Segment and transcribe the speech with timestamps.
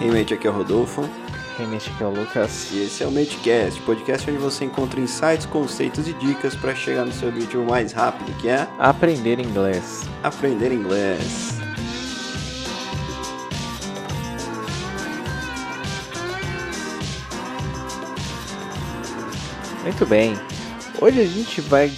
[0.00, 1.02] Hey mate, aqui é o Rodolfo.
[1.58, 2.70] Hey mate, aqui é o Lucas.
[2.72, 7.04] E esse é o Matecast, podcast onde você encontra insights, conceitos e dicas para chegar
[7.04, 10.08] no seu objetivo mais rápido, que é aprender inglês.
[10.22, 11.58] Aprender inglês.
[19.82, 20.38] Muito bem.
[21.00, 21.90] Hoje a gente vai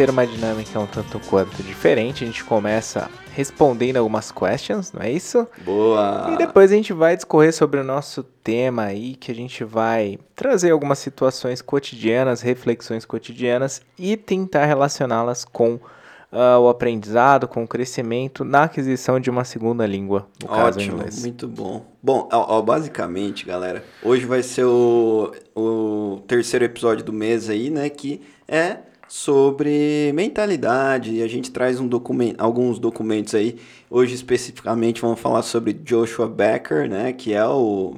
[0.00, 2.24] ter uma dinâmica um tanto quanto diferente.
[2.24, 5.46] A gente começa respondendo algumas questions, não é isso?
[5.62, 6.30] Boa!
[6.32, 10.18] E depois a gente vai discorrer sobre o nosso tema aí, que a gente vai
[10.34, 17.68] trazer algumas situações cotidianas, reflexões cotidianas e tentar relacioná-las com uh, o aprendizado, com o
[17.68, 21.20] crescimento na aquisição de uma segunda língua, no Ótimo, caso inglês.
[21.20, 21.84] Muito bom.
[22.02, 27.68] Bom, ó, ó, basicamente, galera, hoje vai ser o, o terceiro episódio do mês aí,
[27.68, 27.90] né?
[27.90, 28.78] Que é
[29.10, 33.56] sobre mentalidade e a gente traz um documento, alguns documentos aí.
[33.90, 37.96] Hoje especificamente vamos falar sobre Joshua Becker, né, que é o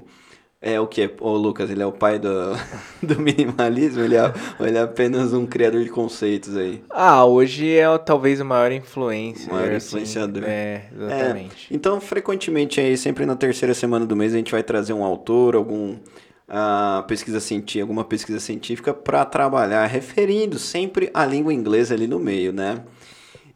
[0.65, 2.29] é o que o Lucas, ele é o pai do,
[3.03, 6.83] do minimalismo, ele é, ele é apenas um criador de conceitos aí.
[6.89, 9.53] Ah, hoje é talvez o maior influência.
[9.53, 10.45] maior assim, influenciador.
[10.47, 11.69] É, exatamente.
[11.71, 15.05] É, então, frequentemente aí, sempre na terceira semana do mês, a gente vai trazer um
[15.05, 15.97] autor, algum
[16.53, 22.19] uh, pesquisa científica, alguma pesquisa científica para trabalhar, referindo sempre a língua inglesa ali no
[22.19, 22.85] meio, né?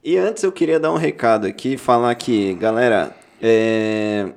[0.03, 4.33] E antes eu queria dar um recado aqui, falar que, galera, é...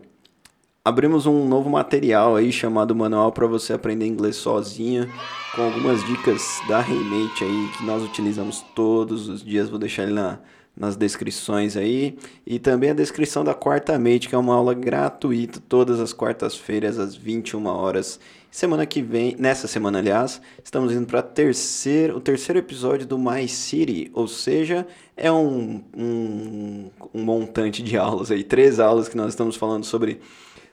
[0.84, 5.08] abrimos um novo material aí chamado Manual para você aprender inglês sozinho,
[5.56, 9.70] com algumas dicas da Remate aí que nós utilizamos todos os dias.
[9.70, 10.40] Vou deixar ele na,
[10.80, 12.18] nas descrições aí.
[12.48, 16.98] E também a descrição da Quarta Mate, que é uma aula gratuita todas as quartas-feiras
[16.98, 18.20] às 21 horas.
[18.50, 23.48] Semana que vem, nessa semana, aliás, estamos indo para terceiro, o terceiro episódio do My
[23.48, 29.30] City, ou seja, é um, um, um montante de aulas aí, três aulas que nós
[29.30, 30.20] estamos falando sobre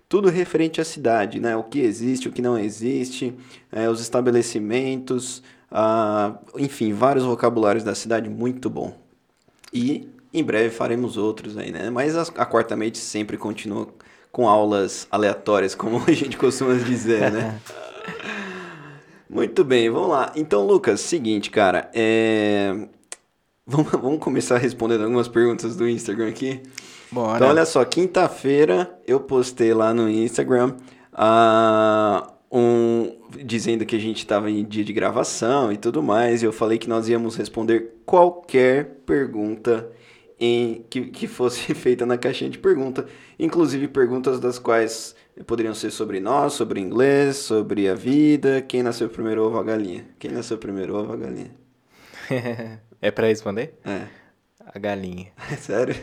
[0.08, 1.54] tudo referente à cidade, né?
[1.54, 3.34] O que existe, o que não existe,
[3.70, 9.05] é, os estabelecimentos, ah, enfim, vários vocabulários da cidade, muito bom.
[9.76, 11.90] E em breve faremos outros aí, né?
[11.90, 13.86] Mas a, a quarta mente sempre continua
[14.32, 17.60] com aulas aleatórias, como a gente costuma dizer, né?
[19.28, 20.32] Muito bem, vamos lá.
[20.34, 22.88] Então, Lucas, seguinte, cara, é...
[23.66, 26.62] vamos, vamos começar respondendo algumas perguntas do Instagram aqui.
[27.12, 27.36] Bora.
[27.36, 30.74] Então, olha só, quinta-feira eu postei lá no Instagram
[31.12, 36.46] uh, um, dizendo que a gente estava em dia de gravação e tudo mais, e
[36.46, 39.90] eu falei que nós íamos responder qualquer pergunta
[40.38, 43.06] em, que, que fosse feita na caixinha de pergunta,
[43.38, 45.14] inclusive perguntas das quais
[45.46, 50.04] poderiam ser sobre nós, sobre inglês, sobre a vida, quem nasceu primeiro ovo a galinha.
[50.18, 51.50] Quem nasceu primeiro ovo a galinha?
[53.00, 53.74] é para responder?
[53.84, 54.02] É.
[54.74, 55.28] A galinha.
[55.60, 55.94] Sério?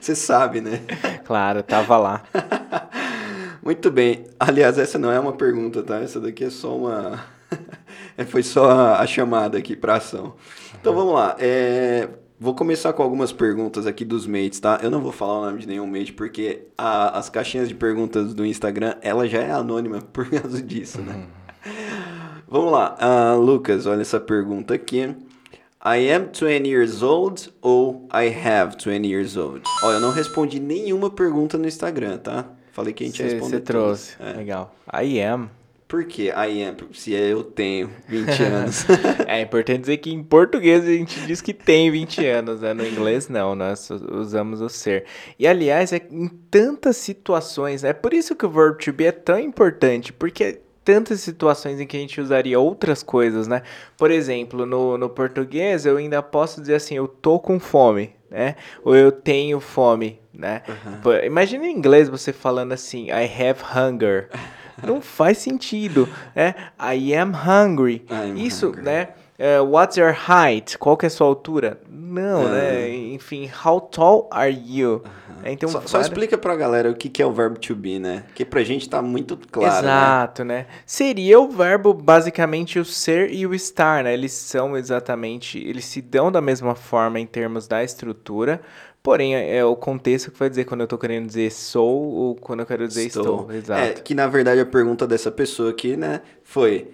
[0.00, 0.80] Você sabe, né?
[1.24, 2.24] Claro, tava lá.
[3.70, 4.24] Muito bem.
[4.36, 6.00] Aliás, essa não é uma pergunta, tá?
[6.00, 7.24] Essa daqui é só uma.
[8.26, 10.34] Foi só a chamada aqui para ação.
[10.80, 11.36] Então vamos lá.
[11.38, 12.08] É...
[12.36, 14.80] Vou começar com algumas perguntas aqui dos mates, tá?
[14.82, 18.34] Eu não vou falar o nome de nenhum mate, porque a, as caixinhas de perguntas
[18.34, 21.28] do Instagram, ela já é anônima por causa disso, né?
[22.48, 22.98] Vamos lá.
[23.00, 25.14] Uh, Lucas, olha essa pergunta aqui.
[25.84, 29.62] I am 20 years old ou I have 20 years old?
[29.84, 32.46] Olha, eu não respondi nenhuma pergunta no Instagram, tá?
[32.72, 34.16] Falei que a gente Cê, ia responder Você trouxe.
[34.20, 34.32] É.
[34.36, 34.74] Legal.
[34.92, 35.50] I am.
[35.90, 36.76] Por que I am?
[36.92, 38.86] Se eu tenho 20 anos.
[39.26, 42.72] é importante dizer que em português a gente diz que tem 20 anos, né?
[42.72, 45.04] No inglês não, nós usamos o ser.
[45.36, 49.10] E aliás, é em tantas situações, é por isso que o verb to be é
[49.10, 53.62] tão importante, porque tantas situações em que a gente usaria outras coisas, né?
[53.96, 58.56] Por exemplo, no, no português eu ainda posso dizer assim, eu tô com fome, né?
[58.84, 60.62] Ou eu tenho fome, né?
[60.68, 61.24] Uhum.
[61.24, 64.28] Imagina em inglês você falando assim, I have hunger.
[64.82, 66.54] Não faz sentido, né?
[66.78, 68.02] I am hungry.
[68.36, 68.82] Isso, hungry.
[68.82, 69.08] né?
[69.40, 70.76] Uh, what's your height?
[70.76, 71.80] Qual que é a sua altura?
[71.88, 72.90] Não, né?
[72.90, 75.02] Enfim, how tall are you?
[75.42, 78.24] Então, só, só explica pra galera o que, que é o verbo to be, né?
[78.34, 80.58] Que pra gente tá muito claro, Exato, né?
[80.58, 80.66] né?
[80.84, 84.12] Seria o verbo, basicamente, o ser e o estar, né?
[84.12, 85.58] Eles são exatamente...
[85.58, 88.60] Eles se dão da mesma forma em termos da estrutura,
[89.02, 92.34] Porém, é, é o contexto que vai dizer quando eu tô querendo dizer sou ou
[92.36, 93.22] quando eu quero dizer estou.
[93.22, 93.52] estou.
[93.52, 93.80] Exato.
[93.80, 96.88] É, que na verdade a pergunta dessa pessoa aqui, né, foi: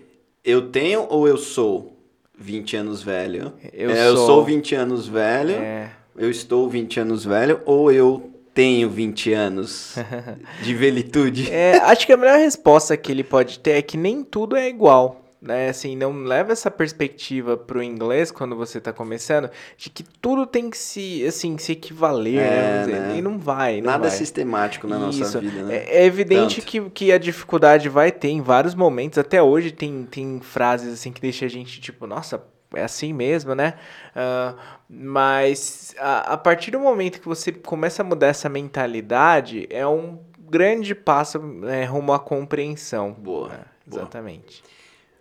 [0.44, 1.95] eu tenho ou eu sou
[2.38, 3.52] 20 anos velho?
[3.72, 4.04] Eu, é, sou...
[4.04, 5.54] eu sou 20 anos velho.
[5.54, 5.90] É.
[6.16, 9.96] Eu estou 20 anos velho ou eu tenho 20 anos
[10.62, 11.50] de velitude?
[11.50, 14.68] É, acho que a melhor resposta que ele pode ter é que nem tudo é
[14.68, 15.68] igual né?
[15.68, 20.68] Assim, não leva essa perspectiva pro inglês quando você tá começando, de que tudo tem
[20.68, 22.78] que se, assim, se equivaler, É, né?
[22.80, 23.16] Dizer, né?
[23.18, 24.16] E não vai, não Nada vai.
[24.16, 25.40] sistemático na nossa Isso.
[25.40, 25.76] vida, né?
[25.76, 29.18] É, é evidente que, que a dificuldade vai ter em vários momentos.
[29.18, 32.42] Até hoje tem, tem frases assim que deixa a gente tipo, nossa,
[32.74, 33.74] é assim mesmo, né?
[34.14, 34.54] Ah,
[34.88, 40.18] mas a, a partir do momento que você começa a mudar essa mentalidade, é um
[40.48, 43.12] grande passo né, rumo à compreensão.
[43.12, 43.50] Boa, É,
[43.86, 44.02] boa.
[44.02, 44.62] exatamente.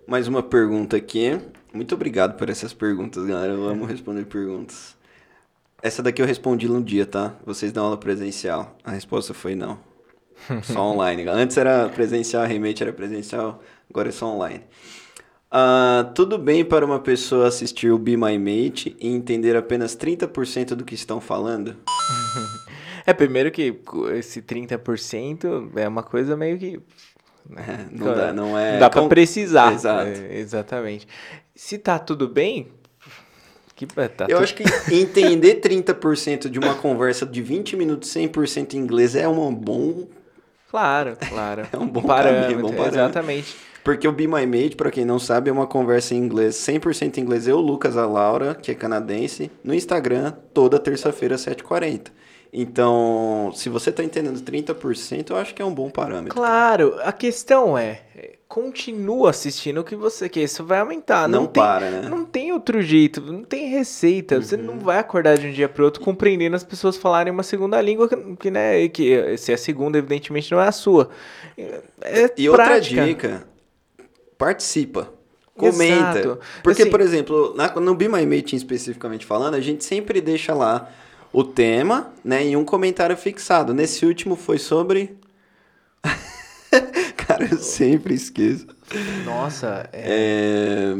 [0.07, 1.39] Mais uma pergunta aqui.
[1.73, 3.53] Muito obrigado por essas perguntas, galera.
[3.53, 4.95] Eu amo responder perguntas.
[5.81, 7.35] Essa daqui eu respondi no dia, tá?
[7.43, 8.77] Vocês dão aula presencial.
[8.83, 9.79] A resposta foi não.
[10.63, 11.27] Só online.
[11.27, 14.63] Antes era presencial, remate era presencial, agora é só online.
[15.49, 20.75] Ah, tudo bem para uma pessoa assistir o Be My Mate e entender apenas 30%
[20.75, 21.75] do que estão falando?
[23.07, 23.79] É, primeiro que
[24.15, 26.81] esse 30% é uma coisa meio que.
[27.55, 28.73] É, não dá, não é.
[28.73, 29.71] Não dá pra com- precisar.
[29.73, 30.07] Exato.
[30.09, 31.07] É, exatamente.
[31.55, 32.67] Se tá tudo bem.
[33.75, 34.63] Que, é, tá Eu tu- acho que
[34.93, 40.07] entender 30% de uma conversa de 20 minutos 100% em inglês é um bom.
[40.71, 41.67] Claro, claro.
[41.71, 42.41] É um bom parâmetro.
[42.49, 42.99] caminho, bom parâmetro.
[42.99, 43.55] Exatamente.
[43.85, 47.19] Porque o Be My Mate, pra quem não sabe, é uma conversa em inglês, 100%
[47.19, 47.47] em inglês.
[47.47, 52.07] Eu, Lucas, a Laura, que é canadense, no Instagram, toda terça-feira, 7h40.
[52.51, 56.33] Então, se você tá entendendo 30%, eu acho que é um bom parâmetro.
[56.33, 58.01] Claro, a questão é,
[58.47, 61.27] continua assistindo o que você quer, isso vai aumentar.
[61.27, 62.09] Não tem, para, né?
[62.09, 64.41] Não tem outro jeito, não tem receita.
[64.41, 67.79] Você não vai acordar de um dia pro outro compreendendo as pessoas falarem uma segunda
[67.79, 68.09] língua
[68.39, 71.09] que, né, que se é a segunda, evidentemente, não é a sua.
[72.01, 73.05] É E outra prática.
[73.05, 73.47] dica,
[74.45, 75.11] participa.
[75.55, 76.19] Comenta.
[76.19, 76.39] Exato.
[76.61, 80.53] Porque, Assim- por exemplo, na, no Be My Mate especificamente falando, a gente sempre deixa
[80.53, 80.91] lá
[81.33, 83.73] o tema, né, em um comentário fixado.
[83.73, 85.17] Nesse último foi sobre...
[87.17, 88.67] Cara, eu sempre esqueço.
[89.25, 90.93] Nossa, é,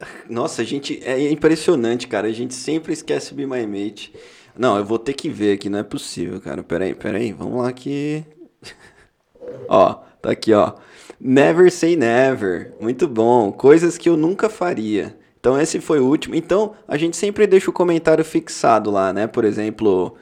[0.00, 0.06] É...
[0.28, 1.00] Nossa, a gente...
[1.04, 2.26] É impressionante, cara.
[2.26, 4.12] A gente sempre esquece o Be My Mate.
[4.58, 6.64] Não, eu vou ter que ver aqui, não é possível, cara.
[6.64, 7.32] Peraí, peraí.
[7.32, 8.24] Vamos lá aqui.
[9.68, 10.74] Ó, tá aqui, ó.
[11.24, 12.72] Never say never.
[12.80, 13.52] Muito bom.
[13.52, 15.16] Coisas que eu nunca faria.
[15.38, 16.34] Então esse foi o último.
[16.34, 19.28] Então a gente sempre deixa o comentário fixado lá, né?
[19.28, 20.16] Por exemplo,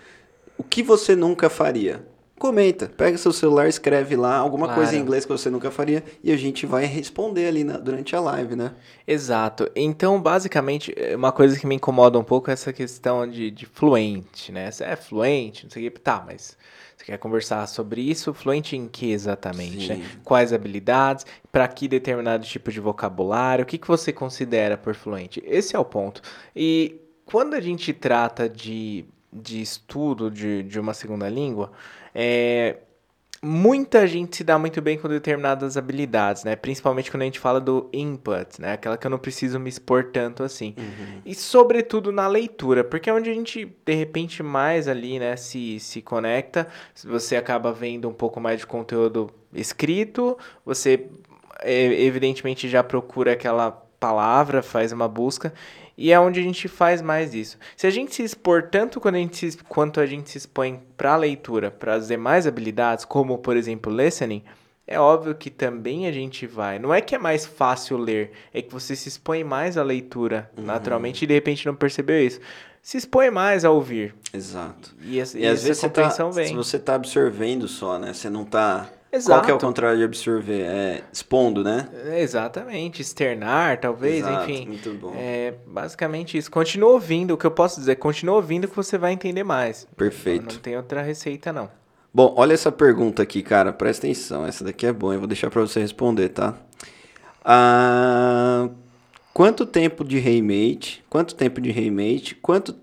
[0.59, 2.07] o que você nunca faria?
[2.41, 4.81] Comenta, pega seu celular, escreve lá alguma Claro.
[4.81, 8.17] coisa em inglês que você nunca faria e a gente vai responder ali na- durante
[8.17, 8.73] a live, né?
[9.07, 9.71] Exato.
[9.77, 13.67] Então, basicamente, é uma coisa que me incomoda um pouco é essa questão de, de
[13.67, 14.71] fluente, né?
[14.71, 16.01] Você é fluente, não sei o que.
[16.01, 16.57] Tá, mas
[16.97, 18.33] você quer conversar sobre isso?
[18.33, 19.91] Fluente em que exatamente?
[19.91, 20.03] Né?
[20.25, 21.27] Quais habilidades?
[21.53, 23.65] Para que determinado tipo de vocabulário?
[23.65, 25.43] O que, que você considera por fluente?
[25.45, 26.23] Esse é o ponto.
[26.57, 31.71] E quando a gente trata de, de estudo de, de uma segunda língua,
[32.15, 32.77] é,
[33.43, 36.55] muita gente se dá muito bem com determinadas habilidades, né?
[36.57, 38.75] Principalmente quando a gente fala do input, né?
[38.75, 40.75] Aquela que eu não preciso me expor tanto assim.
[41.25, 45.81] E sobretudo na leitura, porque é onde a gente, de repente, mais ali, né, se,
[45.81, 46.67] se conecta.
[47.05, 51.09] Você acaba vendo um pouco mais de conteúdo escrito, você
[51.61, 55.53] é, evidentemente já procura aquela palavra, faz uma busca.
[56.01, 57.59] E é onde a gente faz mais isso.
[57.77, 60.81] Se a gente se expor tanto quando a gente se- quanto a gente se expõe
[60.97, 64.43] para a leitura, para as demais habilidades, como por exemplo listening,
[64.87, 66.79] é óbvio que também a gente vai.
[66.79, 70.51] Não é que é mais fácil ler, é que você se expõe mais à leitura,
[70.57, 72.41] naturalmente, e de repente não percebeu isso.
[72.83, 74.15] Se expõe mais a ouvir.
[74.33, 74.97] Exato.
[75.03, 76.57] E, E e às vezes você tá, compreensão vem.
[76.57, 78.13] você tá absorvendo só, né?
[78.15, 78.45] Você não
[79.11, 79.19] tá...
[79.19, 79.45] Qual Exato.
[79.45, 80.63] que é o contrário de absorver?
[80.63, 81.89] É expondo, né?
[82.07, 84.67] É, Exatamente, externar, talvez, Exato, enfim.
[84.67, 85.15] muito bom.
[85.17, 86.51] É basicamente isso.
[86.51, 89.87] Continua ouvindo, o que eu posso dizer, continua ouvindo que você vai entender mais.
[89.97, 90.55] Perfeito.
[90.55, 91.69] Não tem outra receita, não.
[92.13, 93.73] Bom, olha essa pergunta aqui, cara.
[93.73, 94.45] Presta atenção.
[94.45, 95.15] Essa daqui é boa.
[95.15, 96.57] Eu vou deixar pra você responder, tá?
[97.45, 98.69] Ah,
[99.33, 101.05] quanto tempo de Raymate?
[101.09, 102.35] Quanto tempo de Raymate?
[102.35, 102.75] Quanto,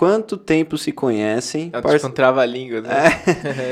[0.00, 1.68] quanto tempo se conhecem?
[1.74, 2.90] É Parce- um trava-língua, né?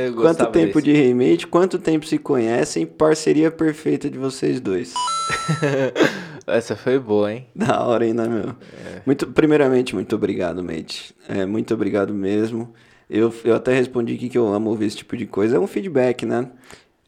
[0.06, 0.82] Eu Quanto tempo desse.
[0.82, 1.47] de Raymate?
[1.47, 2.85] Quanto tempo se conhecem?
[2.85, 4.92] Parceria perfeita de vocês dois.
[6.47, 7.47] Essa foi boa, hein?
[7.56, 8.54] Da hora, hein, né, meu?
[9.06, 11.14] Muito, primeiramente, muito obrigado, mate.
[11.26, 12.75] É, muito obrigado mesmo.
[13.08, 15.56] Eu, eu até respondi aqui que eu amo ouvir esse tipo de coisa.
[15.56, 16.50] É um feedback, né?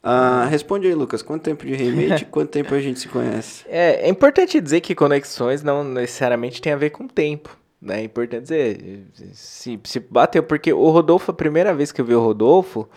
[0.03, 1.21] Ah, responde aí, Lucas.
[1.21, 2.25] Quanto tempo de remate?
[2.33, 3.67] quanto tempo a gente se conhece?
[3.69, 7.60] É, é importante dizer que conexões não necessariamente tem a ver com tempo.
[7.81, 8.01] Né?
[8.01, 12.15] É importante dizer, se, se bateu, porque o Rodolfo, a primeira vez que eu vi
[12.15, 12.89] o Rodolfo,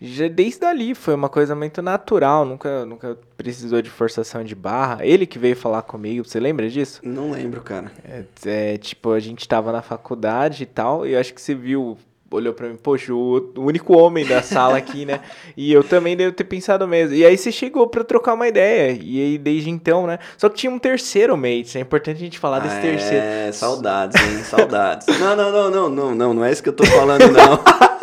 [0.00, 5.04] já desde ali foi uma coisa muito natural, nunca, nunca precisou de forçação de barra.
[5.04, 7.00] Ele que veio falar comigo, você lembra disso?
[7.04, 7.92] Não lembro, cara.
[8.04, 11.54] É, é, tipo, a gente tava na faculdade e tal, e eu acho que você
[11.54, 11.98] viu
[12.30, 15.20] olhou pra mim, poxa, o, único homem da sala aqui, né?
[15.56, 17.14] E eu também devo ter pensado mesmo.
[17.14, 18.98] E aí você chegou pra trocar uma ideia.
[19.02, 20.18] E aí, desde então, né?
[20.38, 23.24] Só que tinha um terceiro mate, é importante a gente falar desse Ah, terceiro.
[23.24, 24.44] É, saudades, hein?
[24.44, 25.06] Saudades.
[25.18, 27.60] não, não, não, não, não, não, não é isso que eu tô falando, não.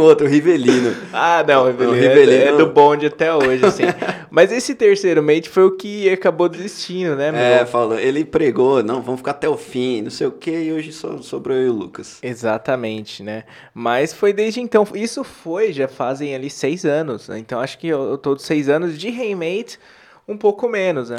[0.00, 0.94] Outro, o Rivelino.
[1.12, 3.82] Ah, não, o O Rivelino, é- Rivelino- é, do bonde até hoje, assim.
[4.30, 7.40] Mas esse terceiro mate foi o que acabou desistindo, né, meu?
[7.40, 10.72] É, falou, ele pregou, não, vamos ficar até o fim, não sei o que, e
[10.72, 12.18] hoje só sobrou eu e o Lucas.
[12.22, 13.44] Exatamente, né?
[13.74, 14.86] Mas foi desde então.
[14.94, 17.28] Isso foi, já fazem ali seis anos.
[17.28, 17.38] né?
[17.38, 19.78] Então acho que eu, eu tô de seis anos de Raymate,
[20.28, 21.16] um pouco menos, né?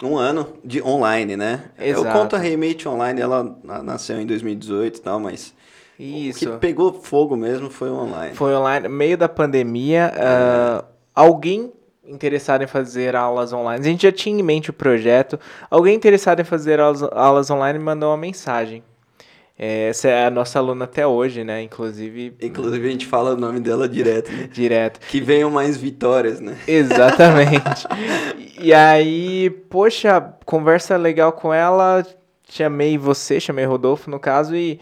[0.00, 1.64] É, um ano de online, né?
[1.78, 2.18] Eu Exato.
[2.18, 5.54] conto a Remate Online, ela na- nasceu em 2018 e tal, mas
[5.98, 6.48] Isso.
[6.48, 8.34] o que pegou fogo mesmo foi online.
[8.34, 10.12] Foi online, meio da pandemia.
[10.16, 10.84] ah,
[11.14, 11.72] alguém
[12.06, 13.80] interessado em fazer aulas online.
[13.80, 15.38] A gente já tinha em mente o projeto.
[15.70, 18.82] Alguém interessado em fazer aulas, aulas online me mandou uma mensagem.
[19.56, 21.62] É, Essa é a nossa aluna até hoje, né?
[21.62, 24.48] Inclusive, Inclusive a gente fala o nome dela direto, né?
[24.52, 24.98] direto.
[25.06, 26.56] Que venham mais vitórias, né?
[26.66, 27.86] Exatamente.
[28.60, 32.04] e aí, poxa, conversa legal com ela.
[32.50, 34.78] Chamei você, chamei Rodolfo no caso, e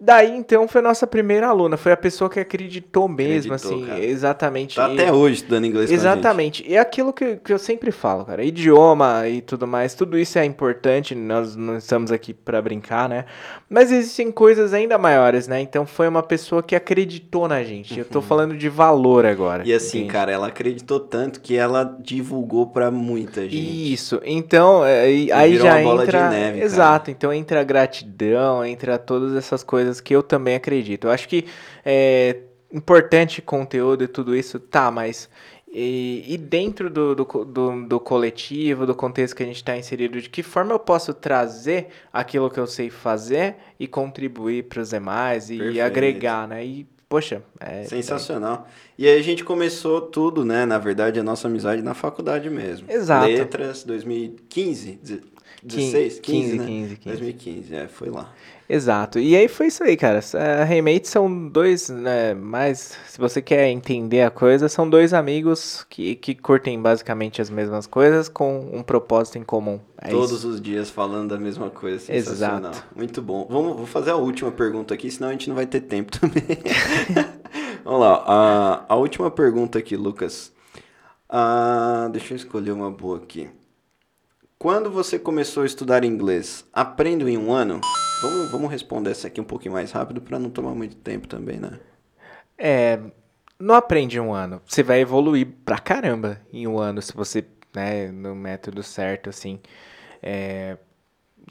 [0.00, 1.76] daí então foi nossa primeira aluna.
[1.76, 4.04] Foi a pessoa que acreditou mesmo, Acreditou, assim, cara.
[4.04, 4.76] exatamente.
[4.76, 5.90] Tá até hoje estudando inglês.
[5.90, 6.64] Exatamente.
[6.66, 8.44] E é aquilo que, que eu sempre falo, cara.
[8.44, 11.14] Idioma e tudo mais, tudo isso é importante.
[11.14, 13.24] Nós não estamos aqui pra brincar, né?
[13.68, 15.60] Mas existem coisas ainda maiores, né?
[15.60, 17.98] Então foi uma pessoa que acreditou na gente.
[17.98, 19.62] Eu tô falando de valor agora.
[19.62, 19.68] Uhum.
[19.68, 20.12] E assim, entende?
[20.12, 23.92] cara, ela acreditou tanto que ela divulgou pra muita gente.
[23.92, 24.20] Isso.
[24.24, 25.02] Então, é,
[25.32, 26.30] aí virou já uma bola de entra.
[26.30, 26.64] neve, cara.
[26.64, 27.10] Exato.
[27.10, 31.06] Então entra a gratidão, entra todas essas coisas que eu também acredito.
[31.06, 31.46] Eu acho que
[31.84, 32.36] é
[32.72, 35.28] importante conteúdo e tudo isso, tá, mas.
[35.70, 40.18] E, e dentro do, do, do, do coletivo, do contexto que a gente está inserido,
[40.18, 44.90] de que forma eu posso trazer aquilo que eu sei fazer e contribuir para os
[44.90, 45.82] demais e Perfeito.
[45.82, 46.64] agregar, né?
[46.64, 48.66] E, poxa, é, Sensacional.
[48.96, 50.64] E aí a gente começou tudo, né?
[50.64, 52.90] Na verdade, a nossa amizade na faculdade mesmo.
[52.90, 53.26] Exato.
[53.26, 55.00] Letras, 2015,
[55.62, 56.66] 16, 15, 15, né?
[56.66, 57.16] 15, 15.
[57.18, 58.32] 2015, é, foi lá.
[58.68, 59.18] Exato.
[59.18, 60.20] E aí foi isso aí, cara.
[60.34, 65.86] A Remate são dois, né, mais, se você quer entender a coisa, são dois amigos
[65.88, 69.80] que, que curtem basicamente as mesmas coisas com um propósito em comum.
[69.96, 70.48] É Todos isso.
[70.48, 72.72] os dias falando da mesma coisa, sensacional.
[72.72, 72.86] Exato.
[72.94, 73.46] Muito bom.
[73.48, 76.42] Vamos, vou fazer a última pergunta aqui, senão a gente não vai ter tempo também.
[77.82, 80.52] Vamos lá, a, a última pergunta aqui, Lucas.
[81.26, 83.48] Ah, deixa eu escolher uma boa aqui.
[84.58, 87.80] Quando você começou a estudar inglês, aprendo em um ano?
[88.20, 91.58] Vamos, vamos responder essa aqui um pouquinho mais rápido para não tomar muito tempo também,
[91.58, 91.78] né?
[92.56, 92.98] É,
[93.58, 94.60] não aprende um ano.
[94.66, 97.44] Você vai evoluir pra caramba em um ano se você,
[97.74, 99.60] né, no método certo, assim.
[100.20, 100.76] É,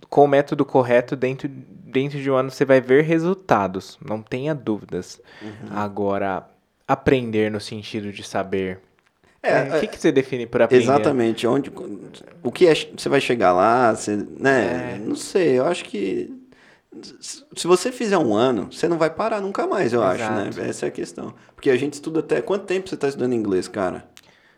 [0.10, 4.54] com o método correto, dentro, dentro de um ano você vai ver resultados, não tenha
[4.54, 5.22] dúvidas.
[5.42, 5.70] Uhum.
[5.72, 6.48] Agora,
[6.88, 8.80] aprender no sentido de saber.
[9.42, 10.84] É, É, o que, que você define por aprender?
[10.84, 11.48] Exatamente.
[11.48, 11.72] Onde,
[12.44, 14.96] o que é, você vai chegar lá, você, né?
[14.96, 14.98] É.
[15.00, 16.37] Não sei, eu acho que
[17.04, 20.60] se você fizer um ano, você não vai parar nunca mais, eu acho, Exato.
[20.60, 20.70] né?
[20.70, 21.34] Essa é a questão.
[21.56, 24.08] Porque a gente estuda até quanto tempo você está estudando inglês, cara?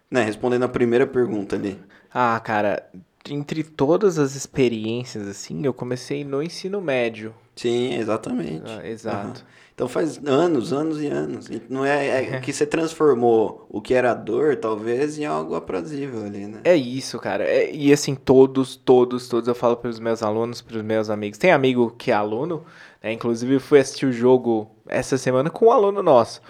[0.10, 0.24] Né?
[0.24, 1.80] Respondendo a primeira pergunta ali.
[2.14, 2.90] Ah, cara,
[3.30, 7.34] entre todas as experiências, assim, eu comecei no ensino médio.
[7.60, 8.64] Sim, exatamente.
[8.66, 9.42] Ah, exato.
[9.42, 9.48] Aham.
[9.76, 11.50] Então faz anos, anos e anos.
[11.50, 16.24] E Não é, é que você transformou o que era dor, talvez, em algo aprazível
[16.26, 16.62] ali, né?
[16.64, 17.44] É isso, cara.
[17.44, 21.38] É- e assim, todos, todos, todos eu falo pros meus alunos, pros meus amigos.
[21.38, 22.64] Tem amigo que é aluno,
[23.04, 23.12] né?
[23.12, 26.42] Inclusive eu fui assistir o jogo essa semana com um aluno nosso.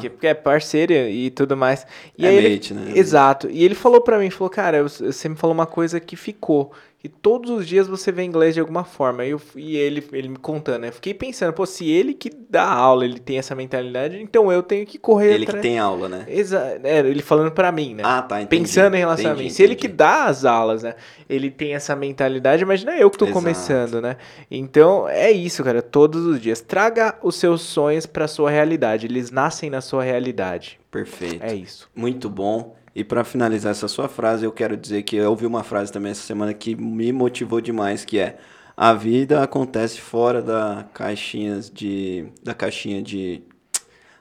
[0.00, 1.86] Que- Porque é parceiro e tudo mais.
[2.18, 2.92] E É aí ele- mate, né?
[2.94, 3.48] Exato.
[3.50, 6.72] E ele falou pra mim, falou, cara, eu- você me falou uma coisa que ficou.
[6.98, 9.26] Que todos os dias você vê inglês de alguma forma.
[9.26, 10.88] E, eu, e ele, ele me contando, né?
[10.88, 14.62] Eu fiquei pensando, pô, se ele que dá aula, ele tem essa mentalidade, então eu
[14.62, 15.60] tenho que correr Ele que atrás.
[15.62, 16.24] tem aula, né?
[16.26, 18.02] Exa é, ele falando pra mim, né?
[18.06, 18.62] Ah, tá, entendi.
[18.62, 19.50] Pensando em relação a Entendi, mim.
[19.50, 19.98] Se ele que entendi.
[19.98, 20.94] dá as aulas, né?
[21.28, 23.38] Ele tem essa mentalidade, imagina eu que tô Exato.
[23.38, 24.16] começando, né?
[24.50, 25.82] Então, é isso, cara.
[25.82, 26.62] Todos os dias.
[26.62, 29.06] Traga os seus sonhos pra sua realidade.
[29.06, 30.80] Eles nascem na sua realidade.
[30.90, 31.42] Perfeito.
[31.42, 31.90] É isso.
[31.94, 32.74] Muito bom.
[32.94, 36.12] E para finalizar essa sua frase, eu quero dizer que eu ouvi uma frase também
[36.12, 38.38] essa semana que me motivou demais, que é
[38.76, 43.42] a vida acontece fora da caixinhas de da caixinha de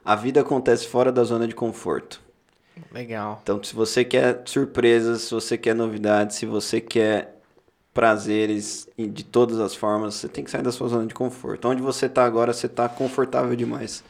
[0.04, 2.22] a vida acontece fora da zona de conforto.
[2.92, 3.40] Legal.
[3.44, 7.33] Então, se você quer surpresas, se você quer novidades, se você quer
[7.94, 11.68] prazeres de todas as formas, você tem que sair da sua zona de conforto.
[11.68, 14.04] Onde você tá agora, você tá confortável demais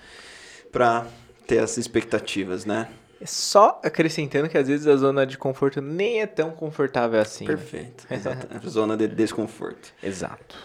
[0.71, 1.05] para
[1.45, 2.87] ter essas expectativas, né?
[3.21, 7.45] É Só acrescentando que às vezes a zona de conforto nem é tão confortável assim.
[7.45, 7.55] né?
[7.55, 8.05] Perfeito.
[8.09, 8.67] Exatamente.
[8.69, 9.93] Zona de desconforto.
[10.01, 10.55] Exato.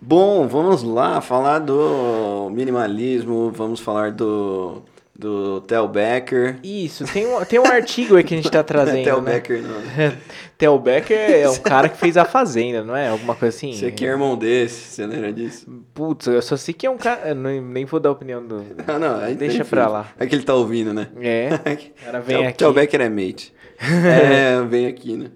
[0.00, 4.82] Bom, vamos lá falar do minimalismo, vamos falar do,
[5.20, 6.58] do Tel Becker.
[6.64, 9.04] Isso, tem um, tem um artigo aí que a gente tá trazendo.
[9.04, 9.34] Tel né?
[9.34, 10.12] Becker não.
[10.56, 13.08] Tel Becker é um cara que fez a Fazenda, não é?
[13.08, 13.72] Alguma coisa assim?
[13.72, 15.66] Você que é irmão desse, você lembra disso?
[15.94, 17.28] Putz, eu só sei que é um cara.
[17.28, 18.64] eu nem, vou dar a opinião do.
[18.86, 19.70] Não, não, Deixa enfim.
[19.70, 20.08] pra lá.
[20.18, 21.08] É que ele tá ouvindo, né?
[21.20, 21.50] É.
[21.54, 22.58] O cara vem Tel, aqui.
[22.58, 23.52] Tel Becker é mate.
[23.80, 25.30] é, vem aqui, né?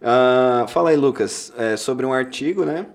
[0.00, 2.86] Ah, fala aí, Lucas, é, sobre um artigo, né?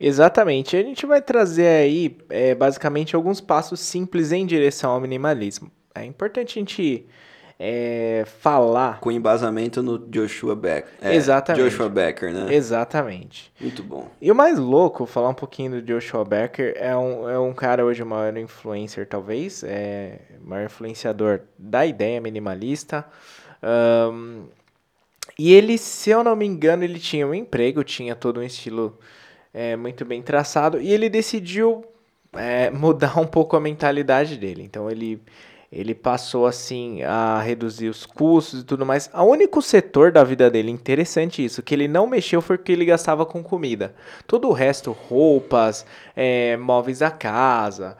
[0.00, 0.76] Exatamente.
[0.76, 5.70] A gente vai trazer aí, é, basicamente, alguns passos simples em direção ao minimalismo.
[6.02, 7.06] É importante a gente
[7.58, 9.00] é, falar.
[9.00, 10.92] Com embasamento no Joshua Becker.
[11.02, 11.64] É, Exatamente.
[11.64, 12.54] Joshua Becker, né?
[12.54, 13.52] Exatamente.
[13.60, 14.08] Muito bom.
[14.20, 17.84] E o mais louco, falar um pouquinho do Joshua Becker, é um, é um cara
[17.84, 23.04] hoje o maior influencer, talvez, é o maior influenciador da ideia minimalista.
[23.62, 24.44] Ahn,
[25.38, 28.98] e ele, se eu não me engano, ele tinha um emprego, tinha todo um estilo
[29.54, 31.84] é, muito bem traçado, e ele decidiu
[32.32, 34.62] é, mudar um pouco a mentalidade dele.
[34.64, 35.22] Então ele,
[35.70, 39.10] ele passou assim a reduzir os custos e tudo mais.
[39.14, 42.86] O único setor da vida dele, interessante isso, que ele não mexeu foi porque ele
[42.86, 43.94] gastava com comida.
[44.26, 45.84] Todo o resto, roupas,
[46.16, 47.96] é, móveis da casa,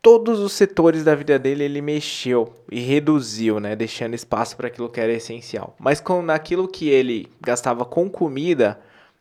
[0.00, 4.88] todos os setores da vida dele ele mexeu e reduziu, né, deixando espaço para aquilo
[4.88, 5.74] que era essencial.
[5.78, 8.80] Mas com naquilo que ele gastava com comida,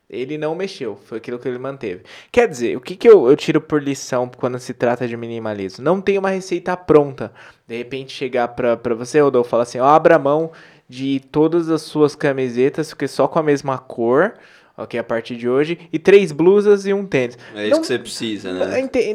[0.09, 2.01] ele não mexeu, foi aquilo que ele manteve.
[2.31, 5.83] Quer dizer, o que, que eu, eu tiro por lição quando se trata de minimalismo?
[5.83, 7.31] Não tem uma receita pronta.
[7.67, 10.51] De repente chegar pra, pra você, Rodolfo, falar assim, ó, abra mão
[10.87, 14.33] de todas as suas camisetas, porque só com a mesma cor,
[14.83, 17.37] ok, a partir de hoje, e três blusas e um tênis.
[17.53, 18.59] É isso Não- que você precisa, né?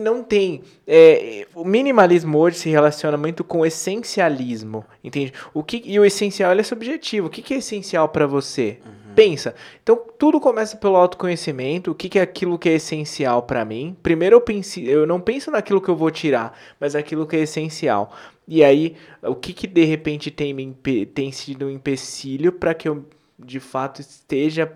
[0.01, 0.63] Não tem.
[0.87, 5.33] É, o minimalismo hoje se relaciona muito com o essencialismo, entende?
[5.53, 7.27] O que, e o essencial é subjetivo.
[7.27, 8.79] O que, que é essencial pra você?
[9.15, 9.55] Pensa.
[9.83, 11.93] Então, tudo começa pelo autoconhecimento.
[11.93, 13.97] O que, que é aquilo que é essencial pra mim?
[14.03, 17.41] Primeiro eu, pense, eu não penso naquilo que eu vou tirar, mas naquilo que é
[17.41, 18.13] essencial.
[18.47, 20.77] E aí, o que, que de repente tem,
[21.15, 23.05] tem sido um empecilho para que eu
[23.39, 24.71] de fato esteja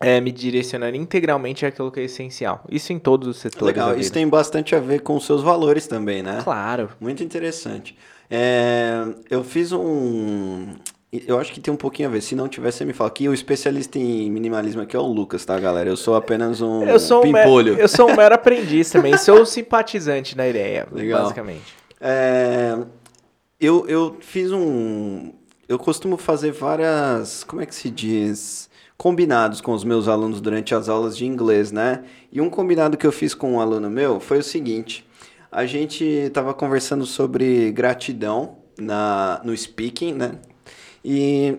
[0.00, 2.64] é, me direcionando integralmente àquilo que é essencial.
[2.70, 3.66] Isso em todos os setores.
[3.66, 6.40] Legal, isso tem bastante a ver com os seus valores também, né?
[6.42, 6.90] Claro.
[7.00, 7.96] Muito interessante.
[8.30, 10.74] É, eu fiz um.
[11.26, 12.20] Eu acho que tem um pouquinho a ver.
[12.20, 13.08] Se não tiver, você me fala.
[13.08, 15.88] Aqui o especialista em minimalismo aqui é o Lucas, tá, galera?
[15.88, 17.72] Eu sou apenas um Eu sou, um pimpolho.
[17.72, 19.16] mero, eu sou um mero aprendiz também.
[19.16, 21.22] Sou um simpatizante da ideia, Legal.
[21.22, 21.74] basicamente.
[22.00, 22.76] É,
[23.58, 25.32] eu, eu fiz um.
[25.68, 27.44] Eu costumo fazer várias.
[27.44, 28.68] Como é que se diz?
[28.96, 32.04] Combinados com os meus alunos durante as aulas de inglês, né?
[32.32, 35.06] E um combinado que eu fiz com um aluno meu foi o seguinte:
[35.52, 40.32] a gente estava conversando sobre gratidão na, no speaking, né?
[41.04, 41.58] E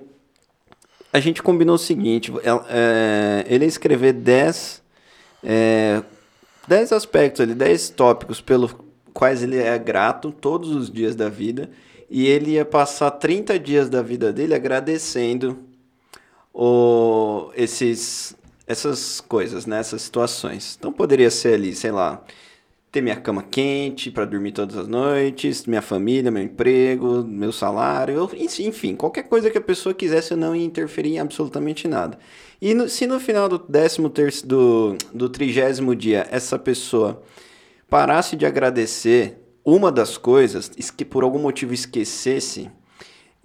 [1.14, 4.82] a gente combinou o seguinte: el- é, ele ia escrever 10
[5.44, 6.02] é,
[6.68, 8.76] 10 aspectos ali, 10 tópicos pelos
[9.14, 11.70] quais ele é grato todos os dias da vida.
[12.10, 15.67] E ele ia passar 30 dias da vida dele agradecendo
[16.60, 19.80] o, esses, essas coisas, né?
[19.80, 20.76] essas situações.
[20.80, 22.24] Então poderia ser ali, sei lá,
[22.92, 28.28] ter minha cama quente para dormir todas as noites, minha família, meu emprego, meu salário,
[28.34, 32.18] enfim, qualquer coisa que a pessoa quisesse eu não interferir em absolutamente nada.
[32.60, 37.22] E no- se no final do décimo terço, do, do trigésimo dia essa pessoa
[37.88, 42.72] parasse de agradecer uma das coisas, que por algum motivo esquecesse,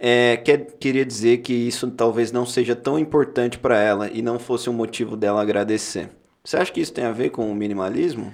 [0.05, 4.37] é, quer, queria dizer que isso talvez não seja tão importante para ela e não
[4.37, 6.09] fosse um motivo dela agradecer.
[6.43, 8.33] Você acha que isso tem a ver com o minimalismo?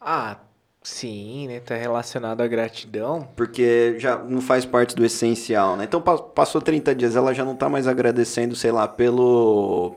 [0.00, 0.38] Ah,
[0.82, 1.60] sim, né?
[1.60, 3.28] Tá relacionado à gratidão.
[3.36, 5.84] Porque já não faz parte do essencial, né?
[5.84, 9.96] Então pa- passou 30 dias, ela já não tá mais agradecendo, sei lá, pelo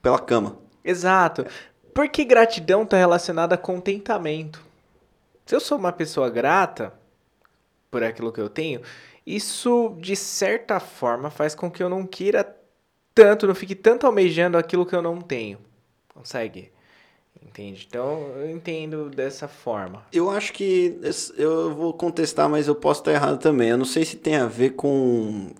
[0.00, 0.56] pela cama.
[0.84, 1.44] Exato.
[1.92, 4.60] Porque gratidão tá relacionada a contentamento.
[5.46, 6.92] Se eu sou uma pessoa grata
[7.90, 8.80] por aquilo que eu tenho,
[9.26, 12.56] isso de certa forma faz com que eu não queira
[13.14, 15.58] tanto, não fique tanto almejando aquilo que eu não tenho.
[16.12, 16.72] Consegue?
[17.42, 17.86] Entende?
[17.88, 20.04] Então eu entendo dessa forma.
[20.12, 20.98] Eu acho que
[21.36, 23.68] eu vou contestar, mas eu posso estar errado também.
[23.68, 25.50] Eu não sei se tem a ver com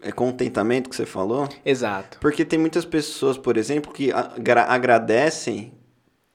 [0.00, 2.18] é contentamento que você falou, Exato.
[2.20, 5.72] porque tem muitas pessoas, por exemplo, que agra- agradecem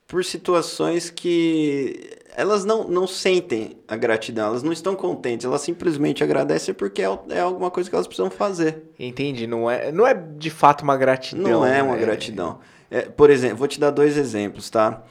[0.08, 6.24] por situações que elas não, não sentem a gratidão, elas não estão contentes, elas simplesmente
[6.24, 8.84] agradecem porque é, é alguma coisa que elas precisam fazer.
[8.98, 9.46] Entendi.
[9.46, 11.44] Não é, não é de fato uma gratidão.
[11.44, 12.02] Não é uma né?
[12.02, 12.60] gratidão.
[12.90, 15.04] É, por exemplo, vou te dar dois exemplos, tá?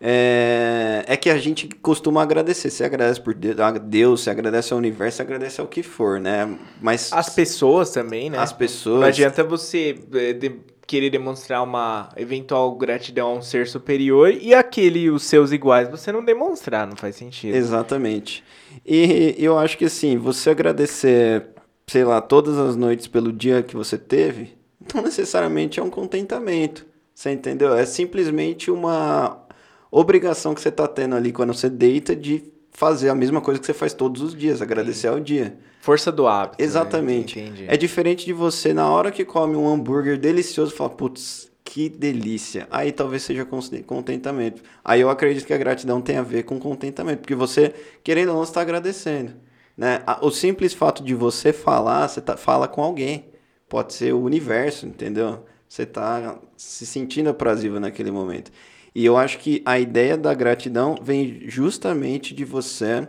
[0.00, 2.68] É, é que a gente costuma agradecer.
[2.68, 6.18] Você agradece por Deus, a Deus, você agradece ao universo, você agradece ao que for,
[6.18, 6.58] né?
[6.80, 8.38] Mas As pessoas também, né?
[8.38, 9.00] as pessoas.
[9.00, 14.52] Não adianta você é, de- querer demonstrar uma eventual gratidão a um ser superior e
[14.54, 17.54] aquele, os seus iguais, você não demonstrar, não faz sentido.
[17.54, 18.44] Exatamente.
[18.84, 21.46] E eu acho que assim, você agradecer,
[21.86, 24.56] sei lá, todas as noites pelo dia que você teve,
[24.94, 26.86] não necessariamente é um contentamento.
[27.14, 27.74] Você entendeu?
[27.74, 29.46] É simplesmente uma
[29.90, 33.66] obrigação que você está tendo ali quando você deita de fazer a mesma coisa que
[33.66, 35.14] você faz todos os dias, agradecer Sim.
[35.14, 35.56] ao dia.
[35.80, 36.60] Força do hábito.
[36.60, 36.64] Né?
[36.64, 37.40] Exatamente.
[37.40, 37.66] Né?
[37.68, 42.66] É diferente de você, na hora que come um hambúrguer delicioso, falar, putz, que delícia.
[42.70, 43.46] Aí talvez seja
[43.86, 44.62] contentamento.
[44.84, 48.36] Aí eu acredito que a gratidão tem a ver com contentamento, porque você, querendo ou
[48.36, 49.34] não, está agradecendo.
[49.76, 50.02] Né?
[50.20, 53.26] O simples fato de você falar, você tá, fala com alguém.
[53.68, 55.44] Pode ser o universo, entendeu?
[55.66, 58.52] Você está se sentindo aprazível naquele momento.
[58.94, 63.08] E eu acho que a ideia da gratidão vem justamente de você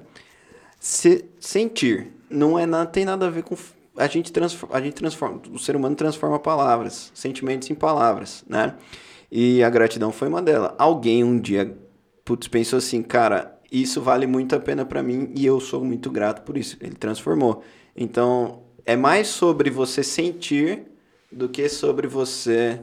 [0.79, 2.11] se sentir.
[2.29, 3.55] Não é nada, tem nada a ver com
[3.95, 8.75] a gente transforma, a gente transforma, o ser humano transforma palavras, sentimentos em palavras, né?
[9.31, 10.73] E a gratidão foi uma delas.
[10.79, 11.77] Alguém um dia
[12.23, 16.09] putz, pensou assim, cara, isso vale muito a pena para mim e eu sou muito
[16.09, 16.77] grato por isso.
[16.79, 17.63] Ele transformou.
[17.95, 20.83] Então, é mais sobre você sentir
[21.31, 22.81] do que sobre você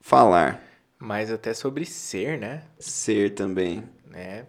[0.00, 0.62] falar.
[0.98, 2.62] Mas até sobre ser, né?
[2.78, 3.84] Ser também.
[4.12, 4.44] É.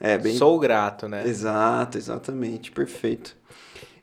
[0.00, 0.36] É bem.
[0.36, 1.26] Sou grato, né?
[1.26, 3.36] Exato, exatamente, perfeito.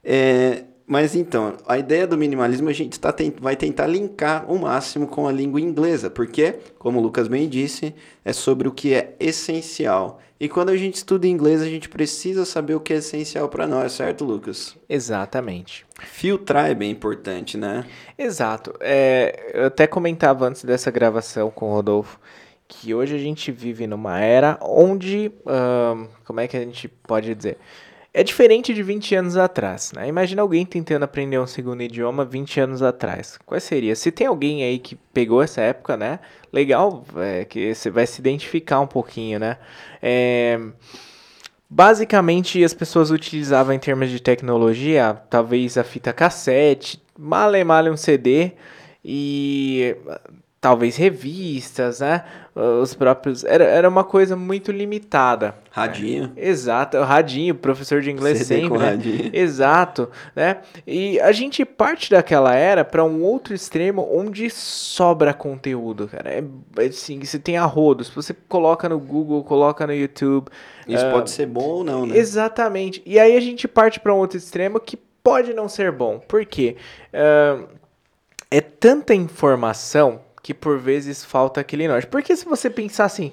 [0.03, 3.35] É, mas então, a ideia do minimalismo a gente tá tent...
[3.39, 7.93] vai tentar linkar o máximo com a língua inglesa, porque, como o Lucas bem disse,
[8.23, 10.21] é sobre o que é essencial.
[10.39, 13.65] E quando a gente estuda inglês, a gente precisa saber o que é essencial para
[13.65, 14.75] nós, certo, Lucas?
[14.87, 15.85] Exatamente.
[16.01, 17.85] Filtrar é bem importante, né?
[18.17, 18.73] Exato.
[18.79, 22.19] É, eu até comentava antes dessa gravação com o Rodolfo
[22.67, 27.33] que hoje a gente vive numa era onde, uh, como é que a gente pode
[27.33, 27.57] dizer?
[28.17, 30.07] É diferente de 20 anos atrás, né?
[30.07, 33.37] Imagina alguém tentando aprender um segundo idioma 20 anos atrás.
[33.45, 33.93] Qual seria?
[33.93, 36.21] Se tem alguém aí que pegou essa época, né?
[36.49, 39.57] Legal, é, que você vai se identificar um pouquinho, né?
[40.01, 40.57] É...
[41.69, 47.97] Basicamente, as pessoas utilizavam em termos de tecnologia, talvez a fita cassete, male male um
[47.97, 48.53] CD
[49.03, 49.93] e
[50.65, 52.23] talvez revistas, né?
[52.81, 53.43] Os próprios.
[53.43, 55.53] Era, era uma coisa muito limitada.
[55.69, 56.31] Radinho.
[56.35, 58.69] É, exato, radinho, professor de inglês CD sempre.
[58.69, 58.89] Com né?
[58.89, 59.29] radinho.
[59.31, 60.57] Exato, né?
[60.87, 66.31] E a gente parte daquela era para um outro extremo onde sobra conteúdo, cara.
[66.31, 66.43] É,
[66.79, 70.49] é assim, você tem a rodos, você coloca no Google, coloca no YouTube.
[70.87, 72.17] Isso uh, pode ser bom ou não, né?
[72.17, 73.03] Exatamente.
[73.05, 76.17] E aí a gente parte para um outro extremo que pode não ser bom.
[76.17, 76.75] Por quê?
[77.13, 77.67] Uh,
[78.49, 82.05] é tanta informação que por vezes falta aquele norte.
[82.05, 83.31] Porque se você pensar assim,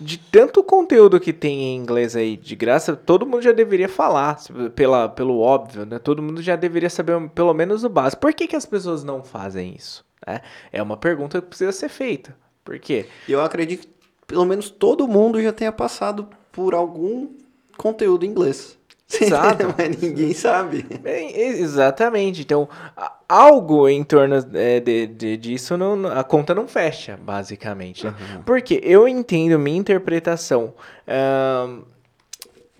[0.00, 4.38] de tanto conteúdo que tem em inglês aí de graça, todo mundo já deveria falar,
[4.74, 5.98] pela, pelo óbvio, né?
[5.98, 8.22] Todo mundo já deveria saber pelo menos o básico.
[8.22, 10.02] Por que, que as pessoas não fazem isso?
[10.26, 10.40] É,
[10.72, 12.34] é uma pergunta que precisa ser feita.
[12.64, 13.04] Por quê?
[13.28, 13.92] Eu acredito que
[14.26, 17.28] pelo menos todo mundo já tenha passado por algum
[17.76, 18.78] conteúdo em inglês.
[19.12, 19.74] Exato.
[19.76, 20.84] Mas ninguém sabe.
[21.04, 22.42] exatamente.
[22.42, 22.68] Então,
[23.28, 28.04] algo em torno é, de, de, disso, não, a conta não fecha, basicamente.
[28.06, 28.14] Né?
[28.18, 28.42] Uhum.
[28.42, 30.74] Porque eu entendo minha interpretação.
[31.06, 31.93] Uh,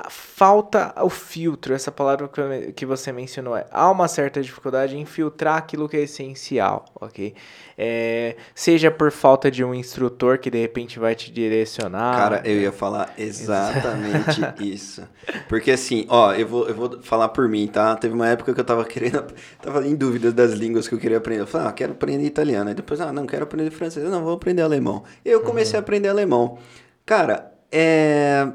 [0.08, 2.28] falta o filtro, essa palavra
[2.74, 7.32] que você mencionou, é, há uma certa dificuldade em filtrar aquilo que é essencial, ok?
[7.78, 12.16] É, seja por falta de um instrutor que de repente vai te direcionar.
[12.16, 15.06] Cara, eu ia falar exatamente isso.
[15.48, 17.94] Porque assim, ó, eu vou, eu vou falar por mim, tá?
[17.94, 19.24] Teve uma época que eu tava querendo,
[19.62, 21.42] tava em dúvida das línguas que eu queria aprender.
[21.42, 22.68] Eu falei, ah, quero aprender italiano.
[22.68, 24.04] Aí depois, ah, não, quero aprender francês.
[24.10, 25.04] Não, vou aprender alemão.
[25.24, 25.78] E eu comecei uhum.
[25.78, 26.58] a aprender alemão.
[27.06, 28.48] Cara, é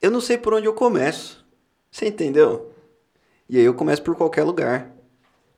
[0.00, 1.44] eu não sei por onde eu começo.
[1.90, 2.70] Você entendeu?
[3.48, 4.94] E aí eu começo por qualquer lugar.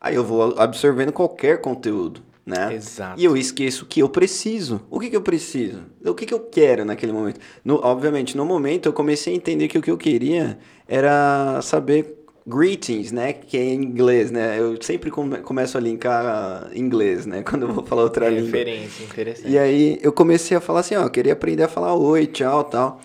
[0.00, 2.74] Aí eu vou absorvendo qualquer conteúdo, né?
[2.74, 3.20] Exato.
[3.20, 4.80] E eu esqueço o que eu preciso.
[4.88, 5.82] O que, que eu preciso?
[6.04, 7.38] O que, que eu quero naquele momento?
[7.64, 12.16] No, obviamente, no momento eu comecei a entender que o que eu queria era saber
[12.46, 13.32] greetings, né?
[13.34, 14.58] Que é em inglês, né?
[14.58, 17.42] Eu sempre come, começo a linkar inglês, né?
[17.48, 18.46] Quando eu vou falar outra é língua.
[18.46, 19.48] Referência, interessante.
[19.50, 22.64] E aí eu comecei a falar assim, ó, eu queria aprender a falar oi, tchau,
[22.64, 23.00] tal.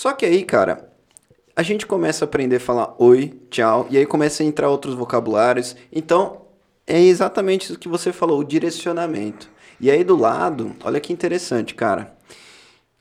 [0.00, 0.90] Só que aí, cara,
[1.54, 4.94] a gente começa a aprender a falar oi, tchau, e aí começa a entrar outros
[4.94, 5.76] vocabulários.
[5.92, 6.40] Então,
[6.86, 9.50] é exatamente o que você falou, o direcionamento.
[9.78, 12.16] E aí do lado, olha que interessante, cara.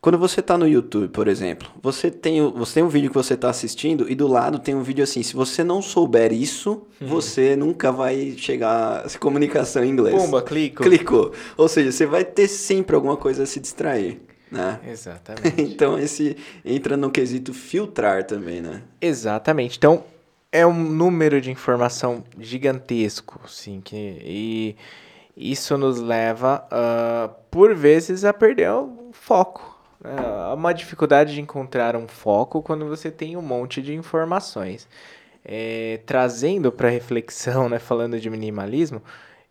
[0.02, 3.36] Quando você está no YouTube, por exemplo, você tem, você tem um vídeo que você
[3.36, 7.08] está assistindo e do lado tem um vídeo assim, se você não souber isso, uhum.
[7.08, 10.22] você nunca vai chegar a comunicação em inglês.
[10.22, 10.84] Pumba, clico.
[10.84, 11.32] Clicou.
[11.56, 14.20] Ou seja, você vai ter sempre alguma coisa a se distrair
[14.52, 14.80] né?
[14.86, 15.62] Exatamente.
[15.62, 18.82] então esse entra no quesito filtrar também, né?
[19.02, 19.78] Exatamente.
[19.78, 20.04] Então
[20.52, 24.76] é um número de informação gigantesco, sim, que e
[25.40, 29.78] isso nos leva, uh, por vezes, a perder o foco.
[30.04, 34.88] Há uma dificuldade de encontrar um foco quando você tem um monte de informações.
[35.44, 39.02] É, trazendo para reflexão, né, falando de minimalismo,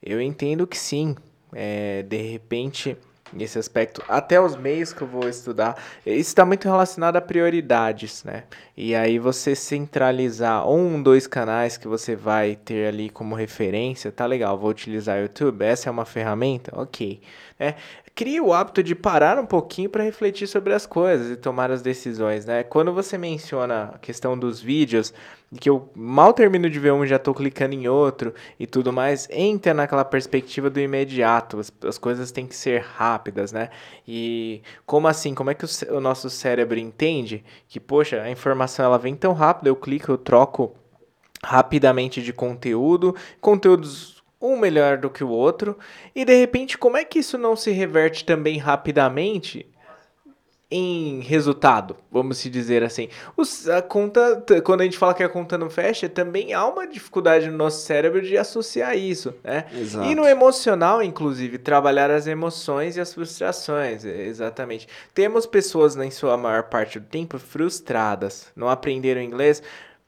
[0.02, 1.16] eu entendo que sim,
[1.52, 2.96] é, de repente
[3.32, 8.24] nesse aspecto, até os meios que eu vou estudar, isso está muito relacionado a prioridades,
[8.24, 8.44] né?
[8.76, 14.26] E aí você centralizar um, dois canais que você vai ter ali como referência, tá
[14.26, 17.20] legal, vou utilizar YouTube, essa é uma ferramenta, ok.
[17.60, 17.74] É,
[18.18, 21.83] cria o hábito de parar um pouquinho para refletir sobre as coisas e tomar as
[21.83, 22.64] decisões, né?
[22.64, 25.14] Quando você menciona a questão dos vídeos,
[25.61, 29.28] que eu mal termino de ver um já estou clicando em outro e tudo mais,
[29.31, 33.70] entra naquela perspectiva do imediato, as, as coisas têm que ser rápidas, né?
[34.04, 35.33] E como assim?
[35.33, 39.33] Como é que o, o nosso cérebro entende que, poxa, a informação ela vem tão
[39.33, 40.74] rápido, eu clico, eu troco
[41.40, 45.77] rapidamente de conteúdo, conteúdos um melhor do que o outro,
[46.14, 49.66] e de repente, como é que isso não se reverte também rapidamente
[50.70, 53.09] em resultado, vamos se dizer assim.
[53.35, 56.87] Os, a conta, quando a gente fala que a conta não fecha, também há uma
[56.87, 59.64] dificuldade no nosso cérebro de associar isso, né?
[59.72, 60.07] Exato.
[60.07, 64.87] E no emocional, inclusive, trabalhar as emoções e as frustrações, exatamente.
[65.14, 69.62] Temos pessoas, em sua maior parte do tempo, frustradas, não aprenderam inglês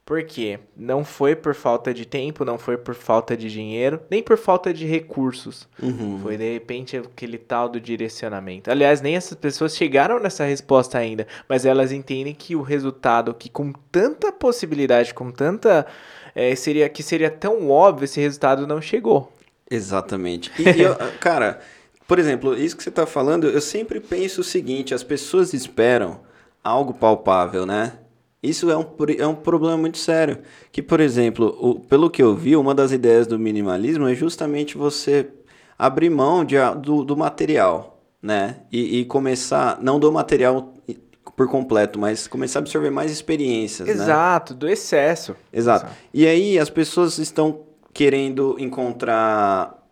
[0.05, 4.37] porque não foi por falta de tempo, não foi por falta de dinheiro, nem por
[4.37, 5.69] falta de recursos.
[5.81, 6.19] Uhum.
[6.21, 8.71] Foi de repente aquele tal do direcionamento.
[8.71, 13.49] Aliás, nem essas pessoas chegaram nessa resposta ainda, mas elas entendem que o resultado, que
[13.49, 15.87] com tanta possibilidade, com tanta.
[16.35, 19.33] É, seria que seria tão óbvio, esse resultado não chegou.
[19.71, 20.51] Exatamente.
[20.59, 21.61] E, e eu, cara,
[22.09, 26.21] por exemplo, isso que você está falando, eu sempre penso o seguinte: as pessoas esperam
[26.65, 27.93] algo palpável, né?
[28.42, 28.87] Isso é um,
[29.18, 30.38] é um problema muito sério.
[30.72, 34.79] Que, por exemplo, o, pelo que eu vi, uma das ideias do minimalismo é justamente
[34.79, 35.29] você
[35.79, 38.61] abrir mão de, do, do material, né?
[38.72, 40.74] E, e começar, não do material
[41.37, 43.88] por completo, mas começar a absorver mais experiências.
[43.88, 43.94] Né?
[43.94, 44.59] Exato, né?
[44.59, 45.35] do excesso.
[45.53, 45.87] Exato.
[45.87, 46.00] Exato.
[46.12, 49.83] E aí as pessoas estão querendo encontrar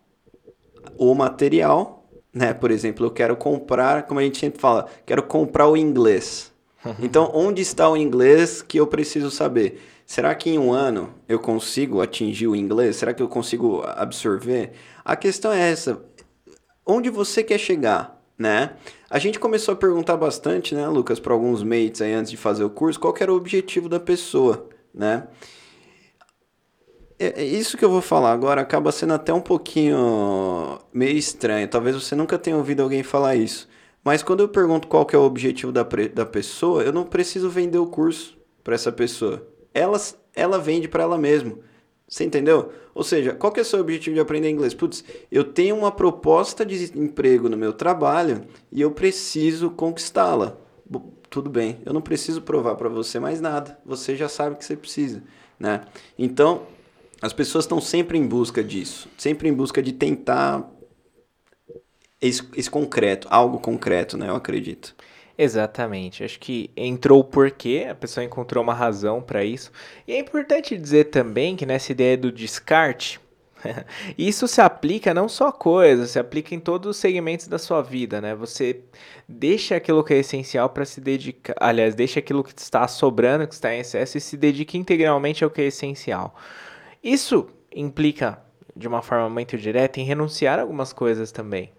[0.96, 2.52] o material, né?
[2.52, 6.52] Por exemplo, eu quero comprar, como a gente sempre fala, quero comprar o inglês.
[7.00, 9.80] Então, onde está o inglês que eu preciso saber?
[10.06, 12.96] Será que em um ano eu consigo atingir o inglês?
[12.96, 14.72] Será que eu consigo absorver?
[15.04, 16.02] A questão é essa:
[16.86, 18.72] onde você quer chegar, né?
[19.10, 22.64] A gente começou a perguntar bastante, né, Lucas, para alguns mates aí antes de fazer
[22.64, 25.26] o curso, qual era o objetivo da pessoa, né?
[27.18, 31.66] É, é, isso que eu vou falar agora acaba sendo até um pouquinho meio estranho.
[31.66, 33.68] Talvez você nunca tenha ouvido alguém falar isso.
[34.04, 35.82] Mas quando eu pergunto qual que é o objetivo da,
[36.14, 39.46] da pessoa, eu não preciso vender o curso para essa pessoa.
[39.74, 40.00] Ela,
[40.34, 41.58] ela vende para ela mesma.
[42.08, 42.72] Você entendeu?
[42.94, 44.72] Ou seja, qual que é o seu objetivo de aprender inglês?
[44.72, 50.56] Putz, eu tenho uma proposta de emprego no meu trabalho e eu preciso conquistá-la.
[51.28, 53.78] Tudo bem, eu não preciso provar para você mais nada.
[53.84, 55.22] Você já sabe que você precisa,
[55.60, 55.82] né?
[56.18, 56.62] Então,
[57.20, 60.66] as pessoas estão sempre em busca disso, sempre em busca de tentar
[62.20, 64.28] esse, esse concreto, algo concreto, né?
[64.28, 64.94] Eu acredito.
[65.36, 66.24] Exatamente.
[66.24, 69.70] Acho que entrou o porquê, a pessoa encontrou uma razão para isso.
[70.06, 73.20] E é importante dizer também que nessa ideia do descarte,
[74.18, 77.82] isso se aplica não só a coisas, se aplica em todos os segmentos da sua
[77.82, 78.34] vida, né?
[78.34, 78.80] Você
[79.28, 83.54] deixa aquilo que é essencial para se dedicar, aliás, deixa aquilo que está sobrando, que
[83.54, 86.34] está em excesso e se dedica integralmente ao que é essencial.
[87.02, 88.42] Isso implica
[88.74, 91.77] de uma forma muito direta em renunciar a algumas coisas também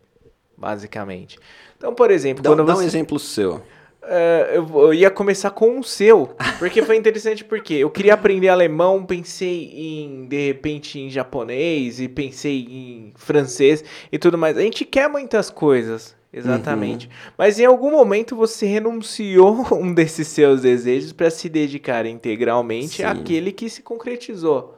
[0.59, 1.39] basicamente.
[1.77, 2.83] Então, por exemplo, dá, quando dá você...
[2.83, 3.63] um exemplo seu.
[4.01, 8.47] Uh, eu, eu, ia começar com o seu, porque foi interessante porque eu queria aprender
[8.47, 14.57] alemão, pensei em, de repente, em japonês e pensei em francês e tudo mais.
[14.57, 17.07] A gente quer muitas coisas, exatamente.
[17.07, 17.13] Uhum.
[17.37, 23.03] Mas em algum momento você renunciou um desses seus desejos para se dedicar integralmente Sim.
[23.03, 24.77] àquele que se concretizou.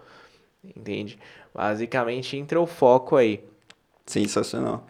[0.64, 1.18] Entende?
[1.54, 3.44] Basicamente entra o foco aí.
[4.06, 4.86] Sensacional.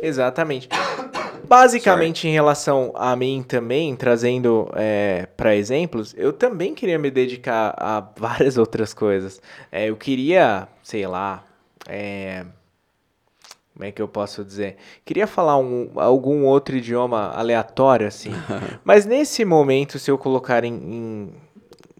[0.00, 0.68] Exatamente.
[1.48, 2.28] Basicamente, Sorry.
[2.28, 8.00] em relação a mim também, trazendo é, para exemplos, eu também queria me dedicar a
[8.16, 9.40] várias outras coisas.
[9.72, 11.42] É, eu queria, sei lá,
[11.88, 12.44] é,
[13.78, 14.76] como é que eu posso dizer?
[15.04, 18.32] Queria falar um, algum outro idioma aleatório, assim.
[18.84, 21.32] Mas nesse momento, se eu colocar em,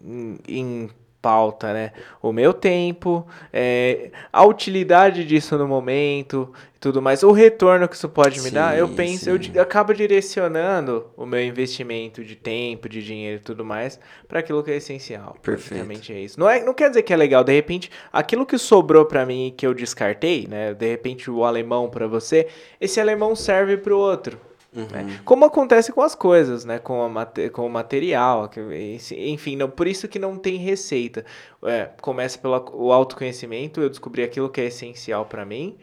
[0.04, 1.92] em, em pauta, né?
[2.22, 7.22] O meu tempo, é, a utilidade disso no momento e tudo mais.
[7.22, 9.52] O retorno que isso pode me dar, eu penso, sim.
[9.54, 14.62] eu acabo direcionando o meu investimento de tempo, de dinheiro e tudo mais para aquilo
[14.62, 15.36] que é essencial.
[15.42, 15.70] Perfeito.
[15.70, 16.38] Basicamente é isso.
[16.38, 19.52] Não, é, não quer dizer que é legal, de repente, aquilo que sobrou para mim
[19.56, 20.72] que eu descartei, né?
[20.72, 22.46] De repente o alemão para você,
[22.80, 24.47] esse alemão serve para o outro.
[24.72, 25.20] Né?
[25.24, 26.78] Como acontece com as coisas, né?
[26.78, 28.60] Com, a mate- com o material, que-
[29.16, 31.24] enfim, não, por isso que não tem receita.
[31.64, 35.76] É, começa pelo o autoconhecimento, eu descobri aquilo que é essencial para mim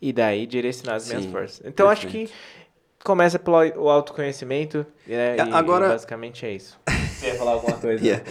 [0.00, 1.60] e daí direcionar as minhas Sim, forças.
[1.66, 2.30] Então acho perfeito.
[2.32, 5.36] que começa pelo o autoconhecimento, né?
[5.36, 6.78] É, E, agora- e basicamente é isso.
[7.18, 8.04] Você ia falar alguma coisa?
[8.04, 8.24] Yeah.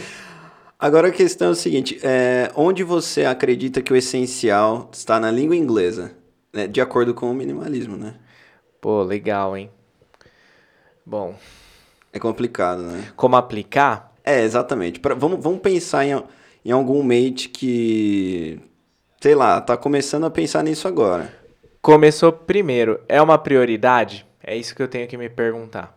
[0.79, 5.29] Agora a questão é o seguinte: é, onde você acredita que o essencial está na
[5.31, 6.11] língua inglesa?
[6.53, 6.67] né?
[6.67, 8.15] De acordo com o minimalismo, né?
[8.87, 9.69] Pô, legal, hein?
[11.05, 11.35] Bom,
[12.13, 13.11] É complicado, né?
[13.17, 14.13] como aplicar?
[14.23, 14.97] É, exatamente.
[15.01, 16.23] Pra- vamos, vamos pensar em,
[16.63, 18.61] em algum mate que,
[19.19, 21.29] sei lá, tá começando a pensar nisso agora.
[21.81, 24.25] Começou primeiro, é uma prioridade?
[24.41, 25.93] É isso que eu tenho que me perguntar.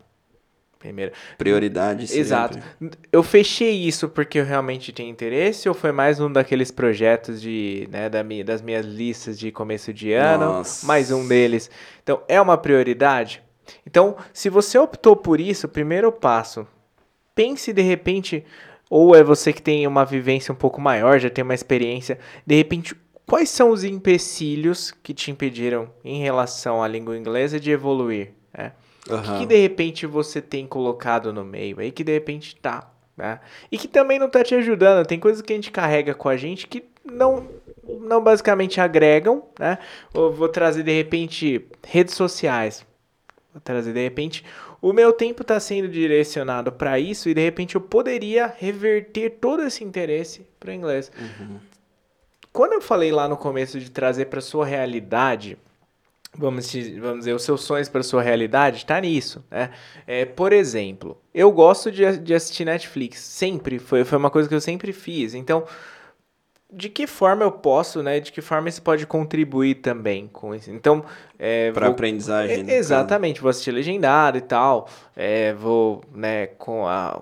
[0.81, 1.11] Primeiro.
[1.37, 2.21] Prioridade sempre.
[2.21, 2.59] Exato.
[3.11, 7.87] Eu fechei isso porque eu realmente tenho interesse ou foi mais um daqueles projetos de,
[7.91, 10.45] né, da minha, das minhas listas de começo de ano?
[10.45, 10.85] Nossa.
[10.87, 11.69] Mais um deles.
[12.01, 13.43] Então, é uma prioridade?
[13.85, 16.67] Então, se você optou por isso, primeiro passo,
[17.35, 18.43] pense de repente,
[18.89, 22.55] ou é você que tem uma vivência um pouco maior, já tem uma experiência, de
[22.55, 22.95] repente,
[23.27, 28.33] quais são os empecilhos que te impediram em relação à língua inglesa de evoluir?
[28.57, 28.73] né?
[29.09, 32.91] O que, que de repente você tem colocado no meio aí que de repente tá,
[33.17, 33.39] né?
[33.71, 35.05] E que também não tá te ajudando.
[35.05, 37.47] Tem coisas que a gente carrega com a gente que não,
[38.01, 39.79] não basicamente agregam, né?
[40.13, 42.85] Vou trazer de repente redes sociais.
[43.53, 44.45] Vou trazer de repente
[44.81, 49.61] o meu tempo está sendo direcionado para isso e de repente eu poderia reverter todo
[49.61, 51.11] esse interesse para inglês.
[52.51, 55.57] Quando eu falei lá no começo de trazer para sua realidade,
[56.37, 59.71] vamos, dizer- vamos dizer, os seus sonhos para sua realidade, tá nisso, né?
[60.07, 64.55] É, por exemplo, eu gosto de, de assistir Netflix, sempre, foi, foi uma coisa que
[64.55, 65.65] eu sempre fiz, então,
[66.73, 70.71] de que forma eu posso, né, de que forma isso pode contribuir também com isso?
[70.71, 71.03] Então,
[71.37, 72.63] é, vou- aprendizagem.
[72.63, 77.21] é, né, exatamente, vou assistir legendado e tal, é, vou, né, com a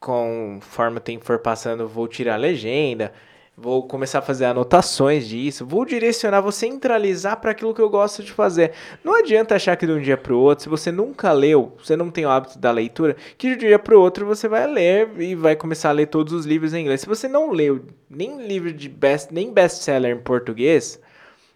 [0.00, 3.12] conforme o tempo for passando, vou tirar a legenda,
[3.56, 8.22] vou começar a fazer anotações disso, vou direcionar, vou centralizar para aquilo que eu gosto
[8.22, 8.72] de fazer.
[9.04, 11.94] Não adianta achar que de um dia para o outro, se você nunca leu, você
[11.94, 14.66] não tem o hábito da leitura, que de um dia para o outro você vai
[14.66, 17.02] ler e vai começar a ler todos os livros em inglês.
[17.02, 21.00] Se você não leu nem livro de best, nem best-seller em português,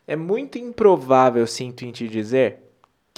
[0.07, 2.66] é muito improvável, sinto em te dizer,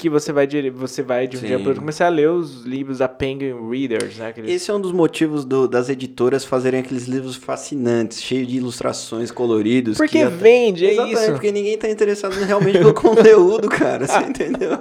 [0.00, 1.62] que você vai, você vai de um dia Sim.
[1.62, 4.28] para outro começar a ler os livros da Penguin Readers, né?
[4.28, 4.50] Aqueles...
[4.50, 9.30] Esse é um dos motivos do- das editoras fazerem aqueles livros fascinantes, cheios de ilustrações
[9.30, 9.96] coloridos.
[9.96, 11.32] Porque até- vende, é Exatamente, isso.
[11.32, 14.78] porque ninguém tá interessado realmente pelo conteúdo, cara, você entendeu?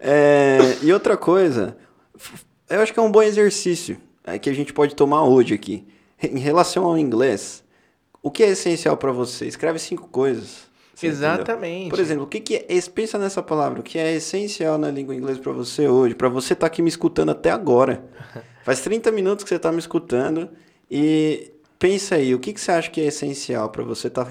[0.00, 1.76] É, e outra coisa,
[2.70, 5.84] eu acho que é um bom exercício é, que a gente pode tomar hoje aqui.
[6.22, 7.62] Em relação ao inglês,
[8.22, 9.46] o que é essencial para você?
[9.46, 10.67] Escreve cinco coisas.
[10.98, 11.32] Você entendeu?
[11.34, 11.90] Exatamente.
[11.90, 12.80] Por exemplo, o que, que é.
[12.92, 16.54] Pensa nessa palavra, o que é essencial na língua inglesa para você hoje, para você
[16.54, 18.04] estar aqui me escutando até agora.
[18.64, 20.50] Faz 30 minutos que você está me escutando
[20.90, 24.28] e pensa aí, o que, que você acha que é essencial para você estar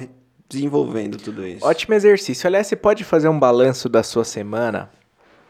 [0.49, 1.65] desenvolvendo tudo isso?
[1.65, 2.45] Ótimo exercício.
[2.45, 4.91] Aliás, você pode fazer um balanço da sua semana.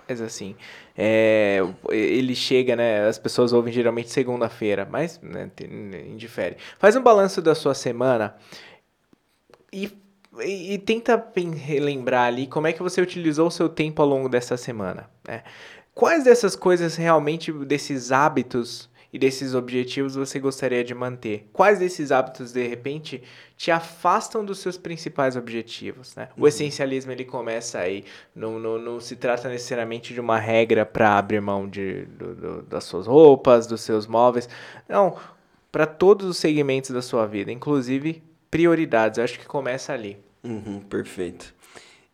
[0.08, 0.56] Mas assim,
[0.96, 3.08] é, ele chega, né?
[3.08, 5.50] As pessoas ouvem geralmente segunda-feira, mas né,
[6.08, 6.58] indifere.
[6.78, 8.36] Faz um balanço da sua semana
[9.74, 9.92] e,
[10.42, 14.30] e, e tenta relembrar ali como é que você utilizou o seu tempo ao longo
[14.30, 15.10] dessa semana.
[15.28, 15.44] Né?
[15.94, 21.48] Quais dessas coisas realmente, desses hábitos e desses objetivos você gostaria de manter?
[21.54, 23.24] Quais desses hábitos, de repente,
[23.56, 26.16] te afastam dos seus principais objetivos?
[26.16, 26.30] Né?
[26.38, 28.04] O essencialismo ele começa aí.
[28.36, 32.62] Não, não, não se trata necessariamente de uma regra para abrir mão de, do- do-
[32.64, 34.48] das suas roupas, dos seus móveis.
[34.88, 35.16] Não,
[35.72, 38.22] para todos os segmentos da sua vida, inclusive
[38.52, 39.18] prioridades.
[39.18, 40.18] Eu acho que começa ali.
[40.44, 41.54] Uhum, perfeito.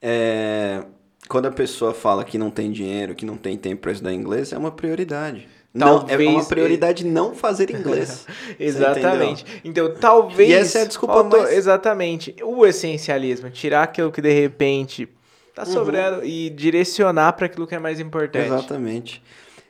[0.01, 0.83] É,
[1.27, 4.51] quando a pessoa fala que não tem dinheiro, que não tem tempo para estudar inglês,
[4.51, 5.47] é uma prioridade.
[5.73, 8.27] Não, é Talvez- uma prioridade não fazer inglês.
[8.59, 9.45] Exatamente.
[9.63, 10.49] Então, talvez.
[10.49, 12.35] E essa é a desculpa faltou- mais- Exatamente.
[12.43, 15.07] O essencialismo, tirar aquilo que de repente
[15.55, 15.71] tá Uhum.
[15.73, 18.45] sobrando e direcionar para aquilo que é mais importante.
[18.47, 19.23] Exatamente.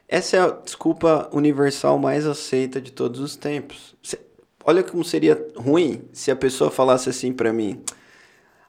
[0.10, 3.96] Essa é a desculpa universal mais aceita de todos os tempos.
[4.66, 7.82] Olha como seria ruim se a pessoa falasse assim pra mim: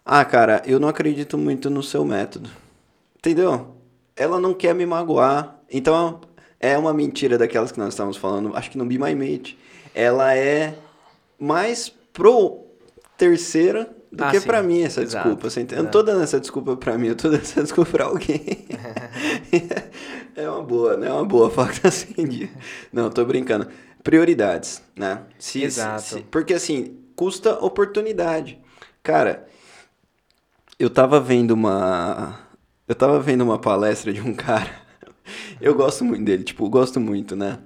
[0.04, 2.50] Ah, cara, eu não acredito muito no seu método.
[3.16, 3.74] Entendeu?
[4.14, 5.58] Ela não quer me magoar.
[5.70, 6.20] Então,
[6.60, 9.58] é uma mentira daquelas que nós estávamos falando, acho que no Be My Mate.
[9.94, 10.74] Ela é
[11.38, 12.64] mais pro
[13.16, 15.50] terceira do Ah, que pra mim essa Exato, desculpa.
[15.50, 15.80] Você entende?
[15.80, 18.66] Eu não tô dando essa desculpa pra mim, eu tô dando essa desculpa pra alguém.
[20.36, 21.08] é uma boa, né?
[21.08, 21.50] É uma boa
[21.90, 22.50] sem dia.
[22.92, 23.68] Não, tô brincando.
[24.02, 25.22] Prioridades, né?
[25.38, 26.02] Se- Exato.
[26.02, 28.58] se- porque assim, custa oportunidade.
[29.02, 29.46] Cara,
[30.78, 32.38] eu tava vendo uma.
[32.86, 34.82] Eu tava vendo uma palestra de um cara.
[35.60, 37.60] Eu gosto muito dele, tipo, gosto muito, né?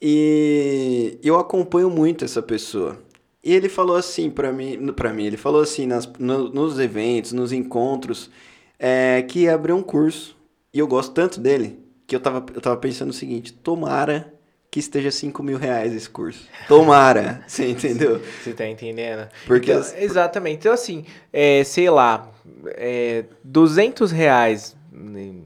[0.00, 2.98] E eu acompanho muito essa pessoa.
[3.42, 7.32] E ele falou assim pra mim, para mim, ele falou assim nas, no- nos eventos,
[7.32, 8.30] nos encontros,
[8.78, 10.36] é, que abrir um curso.
[10.72, 14.33] E eu gosto tanto dele que eu tava, eu tava pensando o seguinte: tomara
[14.74, 16.48] que esteja 5 mil reais esse curso.
[16.66, 18.20] Tomara, você entendeu?
[18.42, 19.28] Você tá entendendo?
[19.46, 20.56] Porque Então, as- Exatamente.
[20.56, 22.28] Então, assim, é, sei lá,
[22.76, 24.74] é, 200 reais.
[24.92, 25.44] hum,